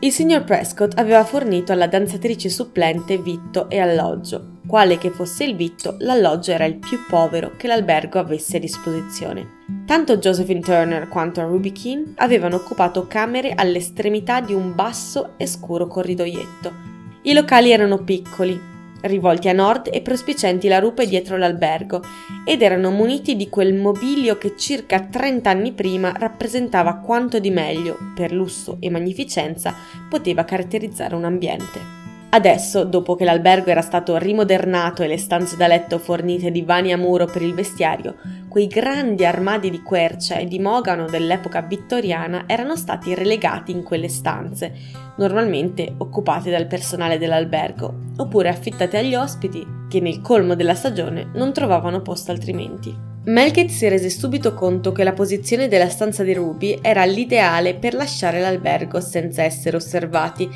[0.01, 4.61] Il signor Prescott aveva fornito alla danzatrice supplente vitto e alloggio.
[4.73, 9.47] Quale che fosse il vitto, l'alloggio era il più povero che l'albergo avesse a disposizione.
[9.85, 15.87] Tanto Josephine Turner quanto Ruby Keane avevano occupato camere all'estremità di un basso e scuro
[15.87, 16.73] corridoietto.
[17.21, 18.59] I locali erano piccoli,
[19.03, 22.01] rivolti a nord e prospicenti la rupe dietro l'albergo,
[22.47, 27.99] ed erano muniti di quel mobilio che circa 30 anni prima rappresentava quanto di meglio,
[28.15, 29.75] per lusso e magnificenza,
[30.09, 32.02] poteva caratterizzare un ambiente.
[32.35, 36.91] Adesso, dopo che l'albergo era stato rimodernato e le stanze da letto fornite di vani
[36.91, 38.15] a muro per il vestiario,
[38.49, 44.09] quei grandi armadi di quercia e di mogano dell'epoca vittoriana erano stati relegati in quelle
[44.09, 44.73] stanze,
[45.19, 51.53] normalmente occupate dal personale dell'albergo, oppure affittate agli ospiti che nel colmo della stagione non
[51.53, 53.11] trovavano posto altrimenti.
[53.25, 57.95] Melkett si rese subito conto che la posizione della stanza di Ruby era l'ideale per
[57.95, 60.51] lasciare l'albergo senza essere osservati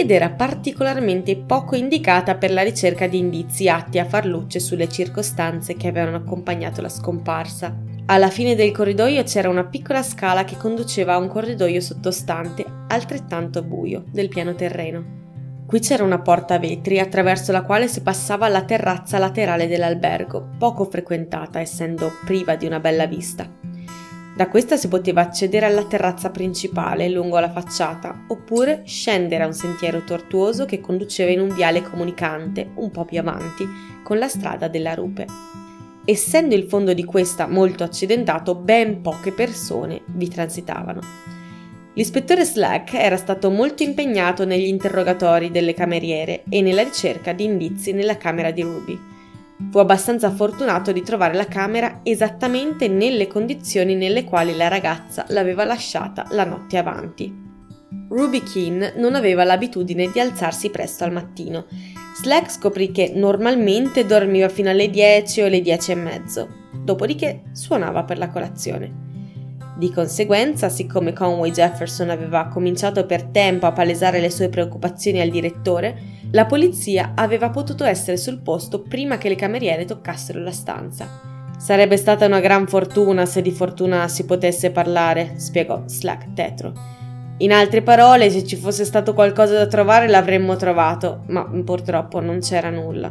[0.00, 4.88] ed era particolarmente poco indicata per la ricerca di indizi atti a far luce sulle
[4.88, 7.76] circostanze che avevano accompagnato la scomparsa.
[8.06, 13.64] Alla fine del corridoio c'era una piccola scala che conduceva a un corridoio sottostante, altrettanto
[13.64, 15.16] buio, del piano terreno.
[15.66, 20.50] Qui c'era una porta a vetri attraverso la quale si passava alla terrazza laterale dell'albergo,
[20.58, 23.50] poco frequentata essendo priva di una bella vista.
[24.38, 29.52] Da questa si poteva accedere alla terrazza principale lungo la facciata, oppure scendere a un
[29.52, 33.66] sentiero tortuoso che conduceva in un viale comunicante, un po' più avanti,
[34.04, 35.26] con la strada della rupe.
[36.04, 41.00] Essendo il fondo di questa molto accidentato, ben poche persone vi transitavano.
[41.94, 47.90] L'ispettore Slack era stato molto impegnato negli interrogatori delle cameriere e nella ricerca di indizi
[47.90, 49.16] nella camera di Ruby
[49.70, 55.64] Fu abbastanza fortunato di trovare la camera esattamente nelle condizioni nelle quali la ragazza l'aveva
[55.64, 57.46] lasciata la notte avanti.
[58.08, 61.66] Ruby Keane non aveva l'abitudine di alzarsi presto al mattino.
[62.22, 68.04] Slack scoprì che normalmente dormiva fino alle 10 o alle 10 e mezzo, dopodiché suonava
[68.04, 69.06] per la colazione.
[69.76, 75.30] Di conseguenza, siccome Conway Jefferson aveva cominciato per tempo a palesare le sue preoccupazioni al
[75.30, 75.96] direttore,
[76.32, 81.08] la polizia aveva potuto essere sul posto prima che le cameriere toccassero la stanza.
[81.56, 86.72] Sarebbe stata una gran fortuna se di fortuna si potesse parlare, spiegò Slack tetro.
[87.38, 92.40] In altre parole, se ci fosse stato qualcosa da trovare l'avremmo trovato, ma purtroppo non
[92.40, 93.10] c'era nulla.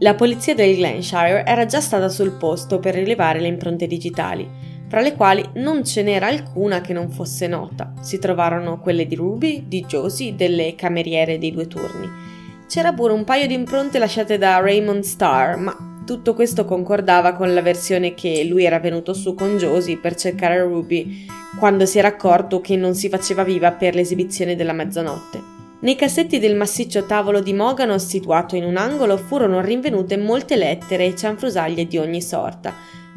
[0.00, 4.65] La polizia del Glenshire era già stata sul posto per rilevare le impronte digitali
[4.96, 7.92] fra le quali non ce n'era alcuna che non fosse nota.
[8.00, 12.08] Si trovarono quelle di Ruby, di Josie, delle cameriere dei due turni.
[12.66, 17.52] C'era pure un paio di impronte lasciate da Raymond Starr, ma tutto questo concordava con
[17.52, 21.26] la versione che lui era venuto su con Josie per cercare Ruby
[21.58, 25.42] quando si era accorto che non si faceva viva per l'esibizione della mezzanotte.
[25.80, 31.04] Nei cassetti del massiccio tavolo di Mogano situato in un angolo furono rinvenute molte lettere
[31.04, 32.72] e cianfrusaglie di ogni sorta,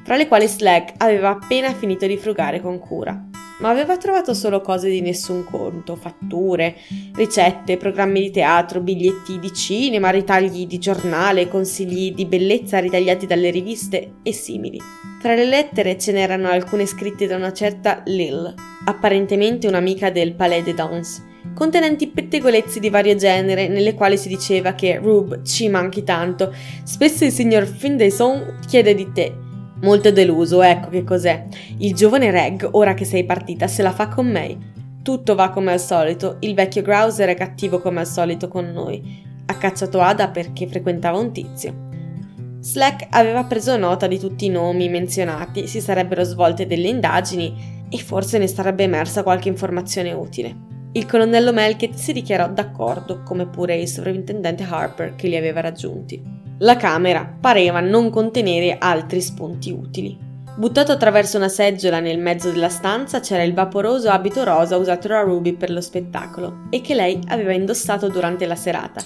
[0.09, 3.27] fra le quali Slag aveva appena finito di frugare con cura.
[3.59, 6.77] Ma aveva trovato solo cose di nessun conto, fatture,
[7.13, 13.51] ricette, programmi di teatro, biglietti di cinema, ritagli di giornale, consigli di bellezza ritagliati dalle
[13.51, 14.79] riviste e simili.
[15.21, 18.51] Tra le lettere ce n'erano alcune scritte da una certa Lil,
[18.85, 24.73] apparentemente un'amica del Palais de Danse, contenenti pettegolezzi di vario genere nelle quali si diceva
[24.73, 26.51] che Rube ci manchi tanto.
[26.83, 29.47] Spesso il signor Finlayson chiede di te
[29.81, 31.45] Molto deluso, ecco che cos'è.
[31.77, 34.57] Il giovane Reg, ora che sei partita, se la fa con me.
[35.01, 39.23] Tutto va come al solito, il vecchio Grouser è cattivo come al solito con noi.
[39.45, 41.87] Ha cacciato Ada perché frequentava un tizio.
[42.59, 47.97] Slack aveva preso nota di tutti i nomi menzionati, si sarebbero svolte delle indagini e
[47.97, 50.78] forse ne sarebbe emersa qualche informazione utile.
[50.99, 56.21] Il colonnello Melkett si dichiarò d'accordo, come pure il sovrintendente Harper che li aveva raggiunti.
[56.57, 60.17] La camera pareva non contenere altri spunti utili.
[60.57, 65.21] Buttato attraverso una seggiola nel mezzo della stanza c'era il vaporoso abito rosa usato da
[65.21, 69.01] Ruby per lo spettacolo e che lei aveva indossato durante la serata,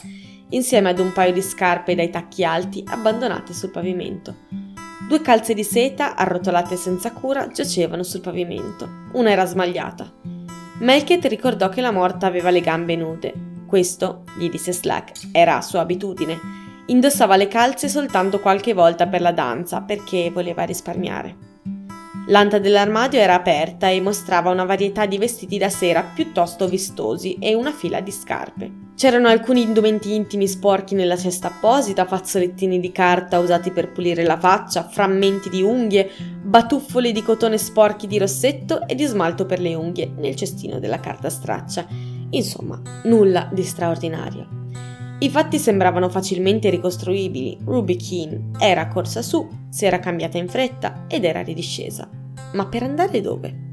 [0.49, 4.35] insieme ad un paio di scarpe dai tacchi alti abbandonate sul pavimento.
[5.07, 8.89] Due calze di seta, arrotolate senza cura, giacevano sul pavimento.
[9.11, 10.42] Una era smagliata.
[10.79, 13.33] Melket ricordò che la morta aveva le gambe nude.
[13.65, 19.31] Questo, gli disse Slack, era sua abitudine Indossava le calze soltanto qualche volta per la
[19.31, 21.52] danza perché voleva risparmiare.
[22.27, 27.53] L'anta dell'armadio era aperta e mostrava una varietà di vestiti da sera piuttosto vistosi e
[27.53, 28.71] una fila di scarpe.
[28.95, 34.37] C'erano alcuni indumenti intimi sporchi nella cesta apposita, fazzolettini di carta usati per pulire la
[34.37, 36.09] faccia, frammenti di unghie,
[36.41, 41.01] batuffoli di cotone sporchi di rossetto e di smalto per le unghie nel cestino della
[41.01, 41.85] carta straccia.
[42.29, 44.47] Insomma, nulla di straordinario.
[45.19, 47.57] I fatti sembravano facilmente ricostruibili.
[47.63, 52.09] Ruby Keane era corsa su, si era cambiata in fretta ed era ridiscesa.
[52.53, 53.71] Ma per andare dove?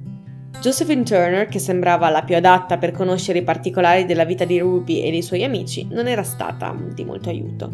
[0.61, 5.00] Josephine Turner, che sembrava la più adatta per conoscere i particolari della vita di Ruby
[5.00, 7.70] e dei suoi amici, non era stata di molto aiuto.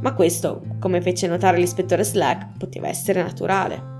[0.00, 3.92] Ma questo, come fece notare l'ispettore Slack, poteva essere naturale.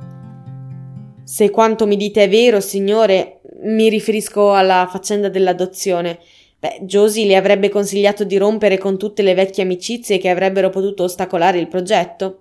[1.25, 6.19] Se quanto mi dite è vero, signore, mi riferisco alla faccenda dell'adozione.
[6.64, 11.03] Beh, Josie le avrebbe consigliato di rompere con tutte le vecchie amicizie che avrebbero potuto
[11.03, 12.40] ostacolare il progetto.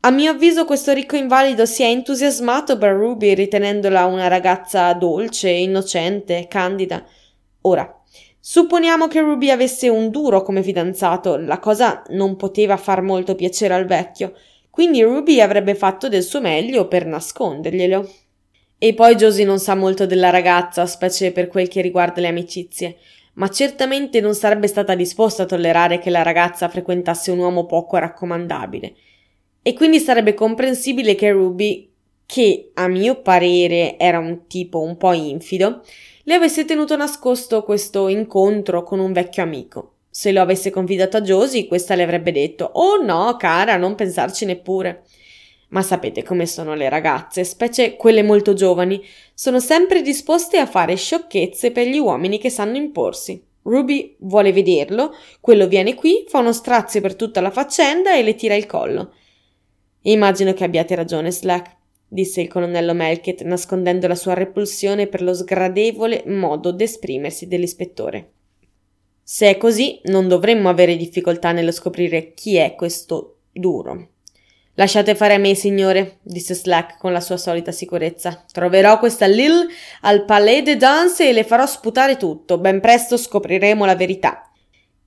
[0.00, 5.48] A mio avviso questo ricco invalido si è entusiasmato per Ruby ritenendola una ragazza dolce,
[5.48, 7.02] innocente, candida.
[7.62, 7.90] Ora,
[8.38, 13.72] supponiamo che Ruby avesse un duro come fidanzato, la cosa non poteva far molto piacere
[13.72, 14.34] al vecchio,
[14.68, 18.10] quindi Ruby avrebbe fatto del suo meglio per nasconderglielo.
[18.76, 22.98] E poi Josie non sa molto della ragazza, specie per quel che riguarda le amicizie
[23.38, 27.96] ma certamente non sarebbe stata disposta a tollerare che la ragazza frequentasse un uomo poco
[27.96, 28.94] raccomandabile.
[29.62, 31.90] E quindi sarebbe comprensibile che Ruby,
[32.26, 35.82] che a mio parere era un tipo un po' infido,
[36.24, 39.92] le avesse tenuto nascosto questo incontro con un vecchio amico.
[40.10, 44.44] Se lo avesse confidato a Josie, questa le avrebbe detto: Oh no, cara, non pensarci
[44.46, 45.04] neppure.
[45.68, 49.04] Ma sapete come sono le ragazze, specie quelle molto giovani,
[49.34, 53.44] sono sempre disposte a fare sciocchezze per gli uomini che sanno imporsi.
[53.62, 58.34] Ruby vuole vederlo, quello viene qui, fa uno strazio per tutta la faccenda e le
[58.34, 59.12] tira il collo.
[60.02, 61.76] Immagino che abbiate ragione, Slack,
[62.08, 68.32] disse il colonnello Melket, nascondendo la sua repulsione per lo sgradevole modo d'esprimersi dell'ispettore.
[69.22, 74.08] Se è così, non dovremmo avere difficoltà nello scoprire chi è questo duro.
[74.78, 78.44] Lasciate fare a me, signore, disse Slack con la sua solita sicurezza.
[78.52, 79.66] Troverò questa Lil
[80.02, 82.58] al Palais de Danse e le farò sputare tutto.
[82.58, 84.48] Ben presto scopriremo la verità.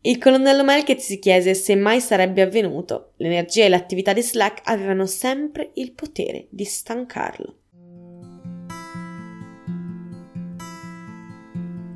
[0.02, 3.14] Il colonnello Melket si chiese se mai sarebbe avvenuto.
[3.18, 7.56] L'energia e l'attività di Slack avevano sempre il potere di stancarlo.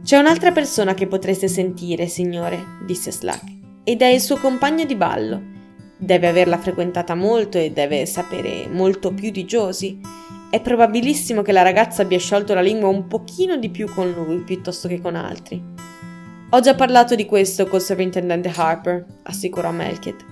[0.01, 3.43] C'è un'altra persona che potreste sentire, signore, disse Slack,
[3.83, 5.53] ed è il suo compagno di ballo
[5.97, 9.97] deve averla frequentata molto e deve sapere molto più di Josie.
[10.49, 14.41] È probabilissimo che la ragazza abbia sciolto la lingua un pochino di più con lui
[14.41, 15.61] piuttosto che con altri.
[16.51, 20.23] Ho già parlato di questo col sovrintendente Harper, assicurò Melkett.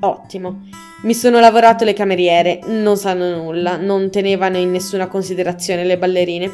[0.00, 0.68] Ottimo.
[1.02, 6.50] Mi sono lavorato le cameriere, non sanno nulla, non tenevano in nessuna considerazione le ballerine.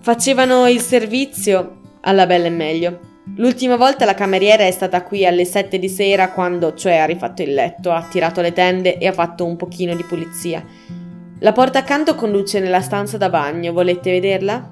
[0.00, 3.00] Facevano il servizio alla bella e meglio.
[3.34, 7.42] L'ultima volta la cameriera è stata qui alle sette di sera quando, cioè, ha rifatto
[7.42, 10.64] il letto, ha tirato le tende e ha fatto un pochino di pulizia.
[11.40, 14.70] La porta accanto conduce nella stanza da bagno, volete vederla?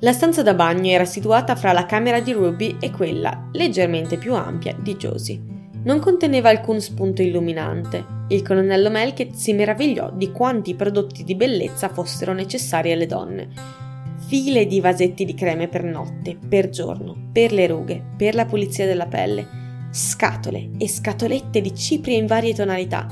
[0.00, 4.34] La stanza da bagno era situata fra la camera di Ruby e quella, leggermente più
[4.34, 5.40] ampia, di Josie.
[5.84, 8.04] Non conteneva alcun spunto illuminante.
[8.28, 13.84] Il colonnello Melket si meravigliò di quanti prodotti di bellezza fossero necessari alle donne
[14.26, 18.84] file di vasetti di creme per notte, per giorno, per le rughe, per la pulizia
[18.84, 19.46] della pelle,
[19.90, 23.06] scatole e scatolette di cipria in varie tonalità,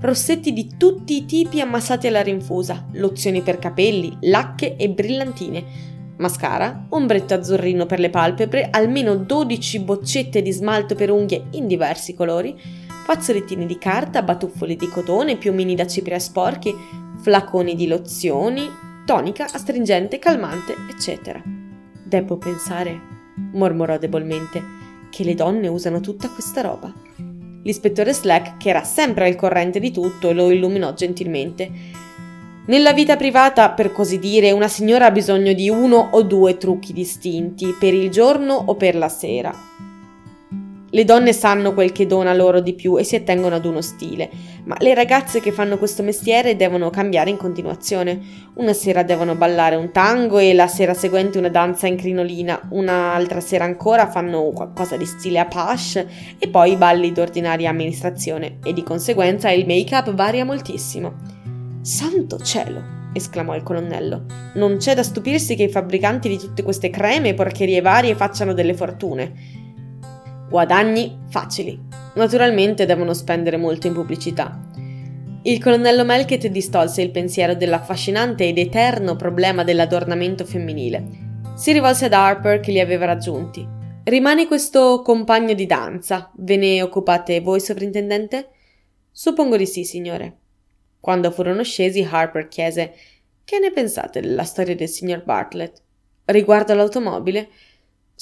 [0.00, 5.64] rossetti di tutti i tipi ammassati alla rinfusa, lozioni per capelli, lacche e brillantine,
[6.18, 12.14] mascara, ombretto azzurrino per le palpebre, almeno 12 boccette di smalto per unghie in diversi
[12.14, 12.56] colori,
[13.06, 16.72] fazzolettini di carta, batuffoli di cotone, piumini da cipria sporchi,
[17.20, 21.42] flaconi di lozioni, tonica, astringente, calmante, eccetera.
[21.44, 22.96] Devo pensare,
[23.54, 24.62] mormorò debolmente,
[25.10, 26.94] che le donne usano tutta questa roba.
[27.64, 31.68] L'ispettore Slack, che era sempre al corrente di tutto, lo illuminò gentilmente.
[32.66, 36.92] Nella vita privata, per così dire, una signora ha bisogno di uno o due trucchi
[36.92, 39.52] distinti, per il giorno o per la sera.
[40.92, 44.28] Le donne sanno quel che dona loro di più e si attengono ad uno stile,
[44.64, 48.20] ma le ragazze che fanno questo mestiere devono cambiare in continuazione.
[48.54, 53.38] Una sera devono ballare un tango e la sera seguente una danza in crinolina, un'altra
[53.38, 59.48] sera ancora fanno qualcosa di stile Apache e poi balli d'ordinaria amministrazione e di conseguenza
[59.50, 61.14] il make-up varia moltissimo.
[61.82, 62.98] Santo cielo!
[63.12, 64.24] esclamò il colonnello.
[64.54, 68.52] Non c'è da stupirsi che i fabbricanti di tutte queste creme e porcherie varie facciano
[68.52, 69.59] delle fortune.
[70.50, 71.80] Guadagni facili.
[72.16, 74.60] Naturalmente devono spendere molto in pubblicità.
[75.42, 81.04] Il colonnello Melket distolse il pensiero dell'affascinante ed eterno problema dell'adornamento femminile.
[81.54, 83.64] Si rivolse ad Harper che li aveva raggiunti.
[84.02, 86.32] Rimane questo compagno di danza.
[86.38, 88.48] Ve ne occupate voi, sovrintendente?
[89.12, 90.38] Suppongo di sì, signore.
[90.98, 92.92] Quando furono scesi, Harper chiese:
[93.44, 95.80] Che ne pensate della storia del signor Bartlett?
[96.24, 97.50] Riguardo all'automobile?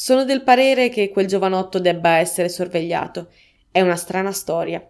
[0.01, 3.31] Sono del parere che quel giovanotto debba essere sorvegliato.
[3.69, 4.81] È una strana storia.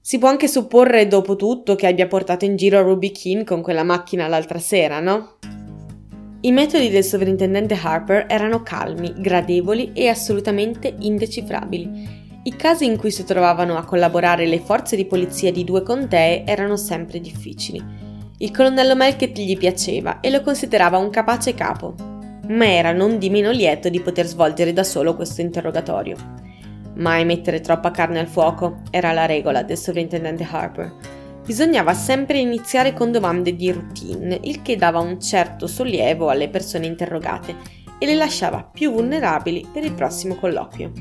[0.00, 3.82] Si può anche supporre, dopo tutto, che abbia portato in giro Ruby Keane con quella
[3.82, 5.36] macchina l'altra sera, no?
[6.40, 12.40] I metodi del sovrintendente Harper erano calmi, gradevoli e assolutamente indecifrabili.
[12.44, 16.46] I casi in cui si trovavano a collaborare le forze di polizia di due contee
[16.46, 17.84] erano sempre difficili.
[18.38, 22.15] Il colonnello Melket gli piaceva e lo considerava un capace capo,
[22.48, 26.16] ma era non di meno lieto di poter svolgere da solo questo interrogatorio.
[26.96, 30.94] Mai mettere troppa carne al fuoco era la regola del sovrintendente Harper.
[31.44, 36.86] Bisognava sempre iniziare con domande di routine, il che dava un certo sollievo alle persone
[36.86, 37.54] interrogate
[37.98, 40.92] e le lasciava più vulnerabili per il prossimo colloquio.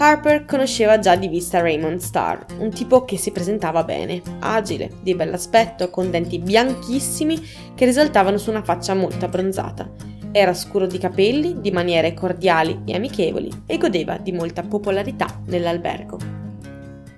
[0.00, 5.14] Harper conosceva già di vista Raymond Starr, un tipo che si presentava bene, agile, di
[5.14, 7.40] bell'aspetto, con denti bianchissimi
[7.74, 12.94] che risaltavano su una faccia molto abbronzata era scuro di capelli, di maniere cordiali e
[12.94, 16.38] amichevoli e godeva di molta popolarità nell'albergo.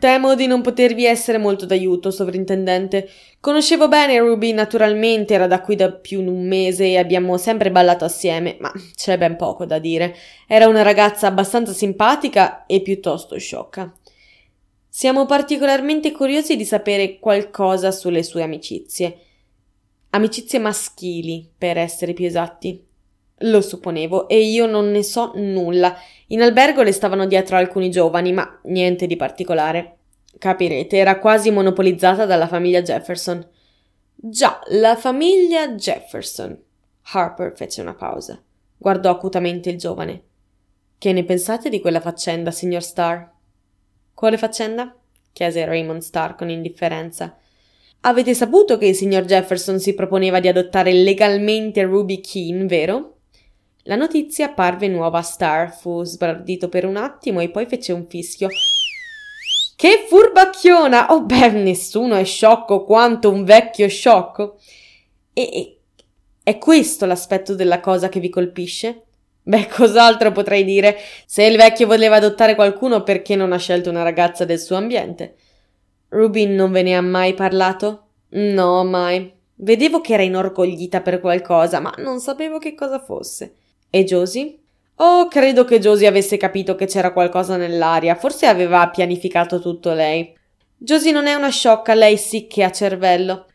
[0.01, 3.07] Temo di non potervi essere molto d'aiuto, sovrintendente.
[3.39, 7.71] Conoscevo bene Ruby, naturalmente, era da qui da più di un mese e abbiamo sempre
[7.71, 10.17] ballato assieme, ma c'è ben poco da dire.
[10.47, 13.93] Era una ragazza abbastanza simpatica e piuttosto sciocca.
[14.89, 19.19] Siamo particolarmente curiosi di sapere qualcosa sulle sue amicizie.
[20.11, 22.89] Amicizie maschili, per essere più esatti.
[23.45, 25.97] Lo supponevo e io non ne so nulla.
[26.29, 29.97] In albergo le stavano dietro alcuni giovani, ma niente di particolare.
[30.39, 33.47] Capirete, era quasi monopolizzata dalla famiglia Jefferson.
[34.15, 36.59] Già, la famiglia Jefferson.
[37.13, 38.41] Harper fece una pausa.
[38.77, 40.23] Guardò acutamente il giovane.
[40.99, 43.23] Che ne pensate di quella faccenda, signor Starr?
[44.13, 44.95] Quale faccenda?
[45.33, 47.39] chiese Raymond Starr con indifferenza.
[48.01, 53.20] Avete saputo che il signor Jefferson si proponeva di adottare legalmente Ruby Keane, vero?
[53.85, 58.07] La notizia apparve nuova a Star, fu sbardito per un attimo e poi fece un
[58.07, 58.49] fischio.
[59.75, 61.13] Che furbacchiona!
[61.13, 64.59] Oh beh, nessuno è sciocco quanto un vecchio sciocco.
[65.33, 65.79] E
[66.43, 69.05] è questo l'aspetto della cosa che vi colpisce?
[69.43, 70.99] Beh, cos'altro potrei dire?
[71.25, 75.37] Se il vecchio voleva adottare qualcuno, perché non ha scelto una ragazza del suo ambiente?
[76.09, 78.09] Rubin non ve ne ha mai parlato?
[78.31, 79.33] No, mai.
[79.55, 83.55] Vedevo che era inorgoglita per qualcosa, ma non sapevo che cosa fosse.
[83.93, 84.57] E Josie?
[85.03, 90.33] Oh, credo che Josie avesse capito che c'era qualcosa nell'aria, forse aveva pianificato tutto lei.
[90.77, 93.47] Josie non è una sciocca, lei sì che ha cervello.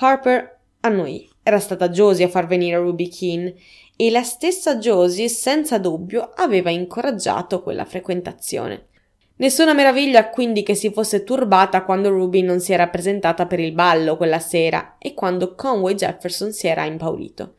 [0.00, 1.28] Harper annuì.
[1.44, 3.54] Era stata Josie a far venire Ruby Keane
[3.94, 8.86] e la stessa Josie, senza dubbio, aveva incoraggiato quella frequentazione.
[9.36, 13.72] Nessuna meraviglia quindi che si fosse turbata quando Ruby non si era presentata per il
[13.72, 17.54] ballo quella sera e quando Conway Jefferson si era impaurito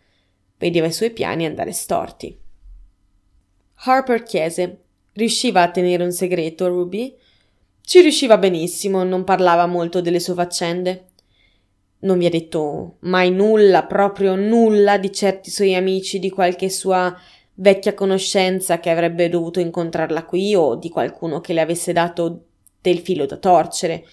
[0.57, 2.37] vedeva i suoi piani andare storti.
[3.75, 4.79] Harper chiese:
[5.13, 7.15] Riusciva a tenere un segreto, Ruby?
[7.81, 11.05] Ci riusciva benissimo, non parlava molto delle sue faccende.
[11.99, 17.15] Non vi ha detto mai nulla, proprio nulla di certi suoi amici, di qualche sua
[17.55, 22.45] vecchia conoscenza che avrebbe dovuto incontrarla qui o di qualcuno che le avesse dato
[22.81, 24.05] del filo da torcere.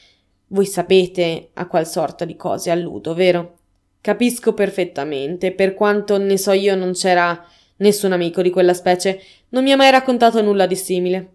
[0.49, 3.59] Voi sapete a qual sorta di cose alludo, vero?
[4.03, 7.40] Capisco perfettamente, per quanto ne so io non c'era
[7.76, 11.30] nessun amico di quella specie, non mi ha mai raccontato nulla di simile.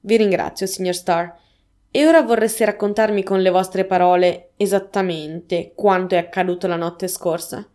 [0.00, 1.28] Vi ringrazio, signor Starr.
[1.90, 7.68] E ora vorreste raccontarmi con le vostre parole esattamente quanto è accaduto la notte scorsa?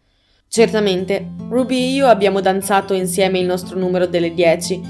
[0.47, 4.81] Certamente, Ruby e io abbiamo danzato insieme il nostro numero delle dieci.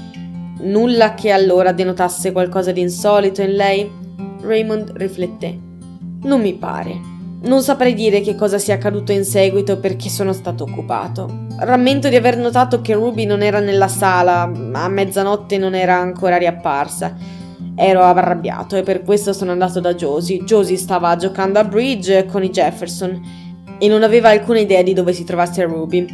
[0.60, 3.90] Nulla che allora denotasse qualcosa di insolito in lei?
[4.40, 5.58] Raymond rifletté.
[6.22, 7.19] Non mi pare.
[7.42, 11.46] Non saprei dire che cosa sia accaduto in seguito perché sono stato occupato.
[11.58, 16.36] Rammento di aver notato che Ruby non era nella sala, a mezzanotte non era ancora
[16.36, 17.16] riapparsa.
[17.74, 20.44] Ero arrabbiato e per questo sono andato da Josie.
[20.44, 23.18] Josie stava giocando a bridge con i Jefferson
[23.78, 26.06] e non aveva alcuna idea di dove si trovasse Ruby.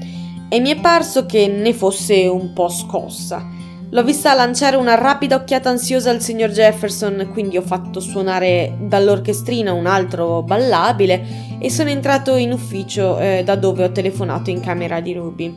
[0.49, 3.55] E mi è parso che ne fosse un po' scossa.
[3.89, 9.73] L'ho vista lanciare una rapida occhiata ansiosa al signor Jefferson, quindi ho fatto suonare dall'orchestrina
[9.73, 11.25] un altro ballabile
[11.61, 15.57] e sono entrato in ufficio eh, da dove ho telefonato in camera di Ruby.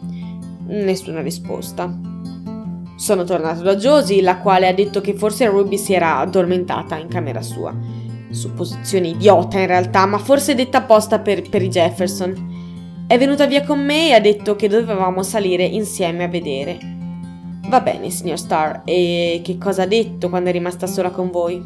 [0.67, 1.91] Nessuna risposta.
[2.95, 7.07] Sono tornato da Josie, la quale ha detto che forse Ruby si era addormentata in
[7.07, 7.75] camera sua.
[8.29, 13.05] Supposizione idiota in realtà, ma forse detta apposta per, per i Jefferson.
[13.07, 16.97] È venuta via con me e ha detto che dovevamo salire insieme a vedere.
[17.69, 21.63] Va bene, signor Starr, e che cosa ha detto quando è rimasta sola con voi?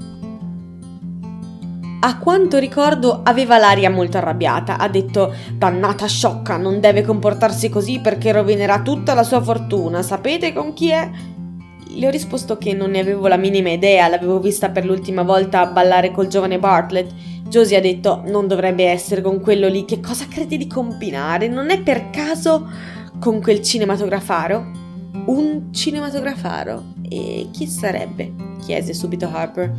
[2.02, 4.78] A quanto ricordo aveva l'aria molto arrabbiata.
[4.78, 10.02] Ha detto: Dannata sciocca, non deve comportarsi così perché rovinerà tutta la sua fortuna.
[10.02, 11.10] Sapete con chi è?
[11.96, 15.66] Le ho risposto che non ne avevo la minima idea, l'avevo vista per l'ultima volta
[15.68, 17.14] ballare col giovane Bartlett.
[17.48, 19.86] Josie ha detto: Non dovrebbe essere con quello lì.
[19.86, 21.48] Che cosa credi di combinare?
[21.48, 22.68] Non è per caso
[23.22, 24.83] con quel cinematografaro?
[25.26, 26.84] Un cinematografaro?
[27.08, 28.34] E chi sarebbe?
[28.64, 29.72] chiese subito Harper.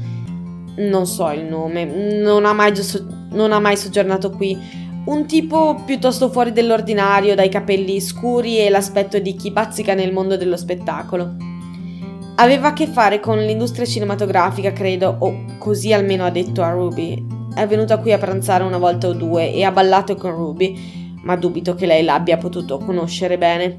[0.76, 2.72] Non so il nome, non ha mai,
[3.30, 4.57] non ha mai soggiornato qui.
[5.07, 10.37] Un tipo piuttosto fuori dell'ordinario, dai capelli scuri e l'aspetto di chi bazzica nel mondo
[10.37, 11.37] dello spettacolo.
[12.37, 17.24] Aveva a che fare con l'industria cinematografica, credo, o così almeno ha detto a Ruby.
[17.55, 20.76] È venuta qui a pranzare una volta o due e ha ballato con Ruby,
[21.22, 23.76] ma dubito che lei l'abbia potuto conoscere bene.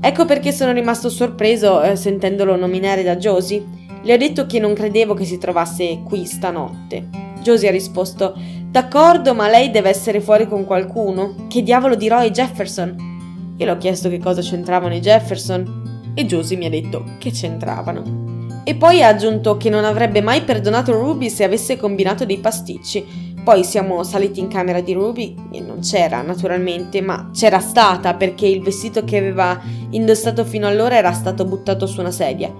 [0.00, 3.64] Ecco perché sono rimasto sorpreso eh, sentendolo nominare da Josie.
[4.02, 7.08] Le ho detto che non credevo che si trovasse qui stanotte.
[7.42, 8.34] Josie ha risposto:
[8.70, 11.46] D'accordo, ma lei deve essere fuori con qualcuno.
[11.48, 13.54] Che diavolo dirò ai Jefferson?
[13.56, 17.32] Io le ho chiesto che cosa c'entravano i Jefferson e Josie mi ha detto che
[17.32, 18.26] c'entravano.
[18.64, 23.27] E poi ha aggiunto che non avrebbe mai perdonato Ruby se avesse combinato dei pasticci.
[23.48, 28.46] Poi siamo saliti in camera di Ruby e non c'era, naturalmente, ma c'era stata perché
[28.46, 32.52] il vestito che aveva indossato fino allora era stato buttato su una sedia.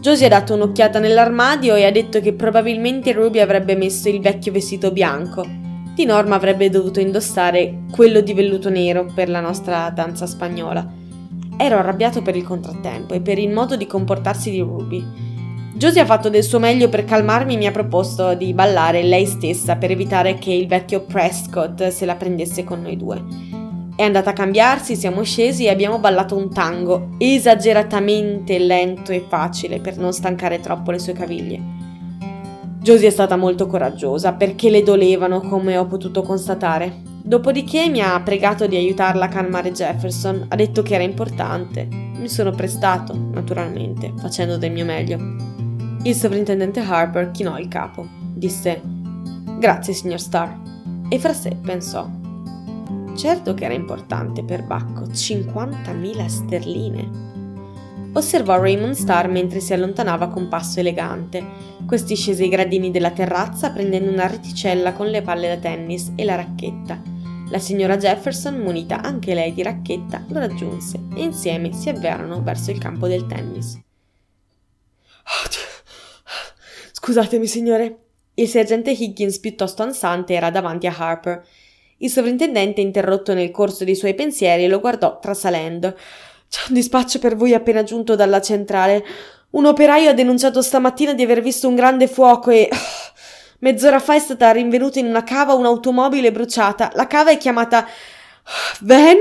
[0.00, 4.50] Josie ha dato un'occhiata nell'armadio e ha detto che probabilmente Ruby avrebbe messo il vecchio
[4.50, 5.46] vestito bianco.
[5.94, 10.84] Di norma avrebbe dovuto indossare quello di velluto nero per la nostra danza spagnola.
[11.56, 15.36] Ero arrabbiato per il contrattempo e per il modo di comportarsi di Ruby.
[15.78, 19.26] Josie ha fatto del suo meglio per calmarmi e mi ha proposto di ballare lei
[19.26, 23.24] stessa per evitare che il vecchio Prescott se la prendesse con noi due.
[23.94, 29.78] È andata a cambiarsi, siamo scesi e abbiamo ballato un tango esageratamente lento e facile
[29.78, 31.60] per non stancare troppo le sue caviglie.
[32.80, 37.02] Josie è stata molto coraggiosa perché le dolevano, come ho potuto constatare.
[37.22, 41.86] Dopodiché mi ha pregato di aiutarla a calmare Jefferson, ha detto che era importante.
[42.18, 45.57] Mi sono prestato, naturalmente, facendo del mio meglio.
[46.02, 48.06] Il sovrintendente Harper chinò il capo.
[48.34, 48.80] Disse:
[49.58, 50.50] Grazie, signor Starr.
[51.08, 52.08] E fra sé pensò:
[53.16, 57.26] Certo che era importante per Bacco, 50.000 sterline.
[58.12, 61.44] Osservò Raymond Starr mentre si allontanava con passo elegante.
[61.84, 66.24] Questi scese i gradini della terrazza prendendo una reticella con le palle da tennis e
[66.24, 67.00] la racchetta.
[67.50, 72.70] La signora Jefferson, munita anche lei di racchetta, lo raggiunse e insieme si avviarono verso
[72.70, 73.80] il campo del tennis.
[77.08, 77.98] Scusatemi, signore.
[78.34, 81.42] Il sergente Higgins, piuttosto ansante, era davanti a Harper.
[82.00, 85.96] Il sovrintendente, interrotto nel corso dei suoi pensieri, lo guardò trasalendo.
[86.50, 89.02] C'è un dispaccio per voi appena giunto dalla centrale.
[89.52, 92.68] Un operaio ha denunciato stamattina di aver visto un grande fuoco e.
[93.60, 96.92] Mezz'ora fa è stata rinvenuta in una cava un'automobile bruciata.
[96.94, 97.86] La cava è chiamata
[98.82, 99.16] Van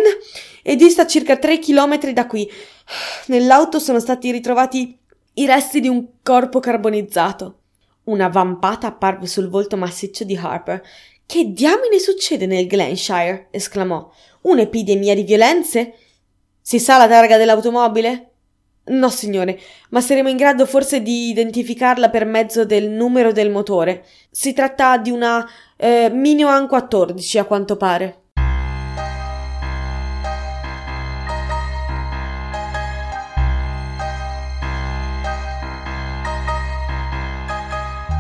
[0.62, 2.52] e dista circa tre chilometri da qui.
[3.28, 5.00] Nell'auto sono stati ritrovati
[5.36, 7.60] i resti di un corpo carbonizzato.
[8.08, 10.82] Una vampata apparve sul volto massiccio di Harper,
[11.26, 13.48] che diamine succede nel Glenshire?
[13.52, 14.10] esclamò.
[14.42, 15.94] Un'epidemia di violenze?
[16.62, 18.32] Si sa la targa dell'automobile?
[18.86, 24.06] No, signore, ma saremo in grado forse di identificarla per mezzo del numero del motore.
[24.32, 25.46] Si tratta di una
[25.76, 28.27] eh, Minoan 14, a quanto pare.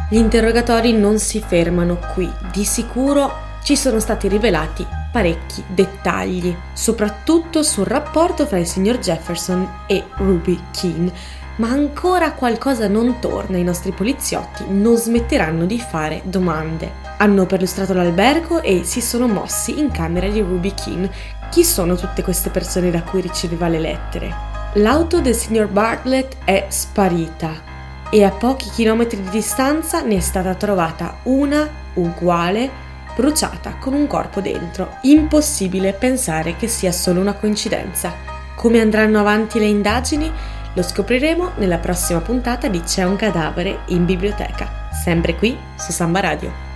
[0.09, 3.29] Gli interrogatori non si fermano qui, di sicuro
[3.61, 10.57] ci sono stati rivelati parecchi dettagli, soprattutto sul rapporto fra il signor Jefferson e Ruby
[10.71, 11.11] Keane,
[11.57, 16.89] ma ancora qualcosa non torna, i nostri poliziotti non smetteranno di fare domande.
[17.17, 21.11] Hanno perlustrato l'albergo e si sono mossi in camera di Ruby Keane.
[21.49, 24.33] Chi sono tutte queste persone da cui riceveva le lettere?
[24.75, 27.75] L'auto del signor Bartlett è sparita,
[28.09, 32.69] e a pochi chilometri di distanza ne è stata trovata una uguale
[33.15, 34.97] bruciata con un corpo dentro.
[35.01, 38.13] Impossibile pensare che sia solo una coincidenza.
[38.55, 40.31] Come andranno avanti le indagini?
[40.73, 46.19] Lo scopriremo nella prossima puntata di C'è un cadavere in biblioteca, sempre qui su Samba
[46.19, 46.66] Radio.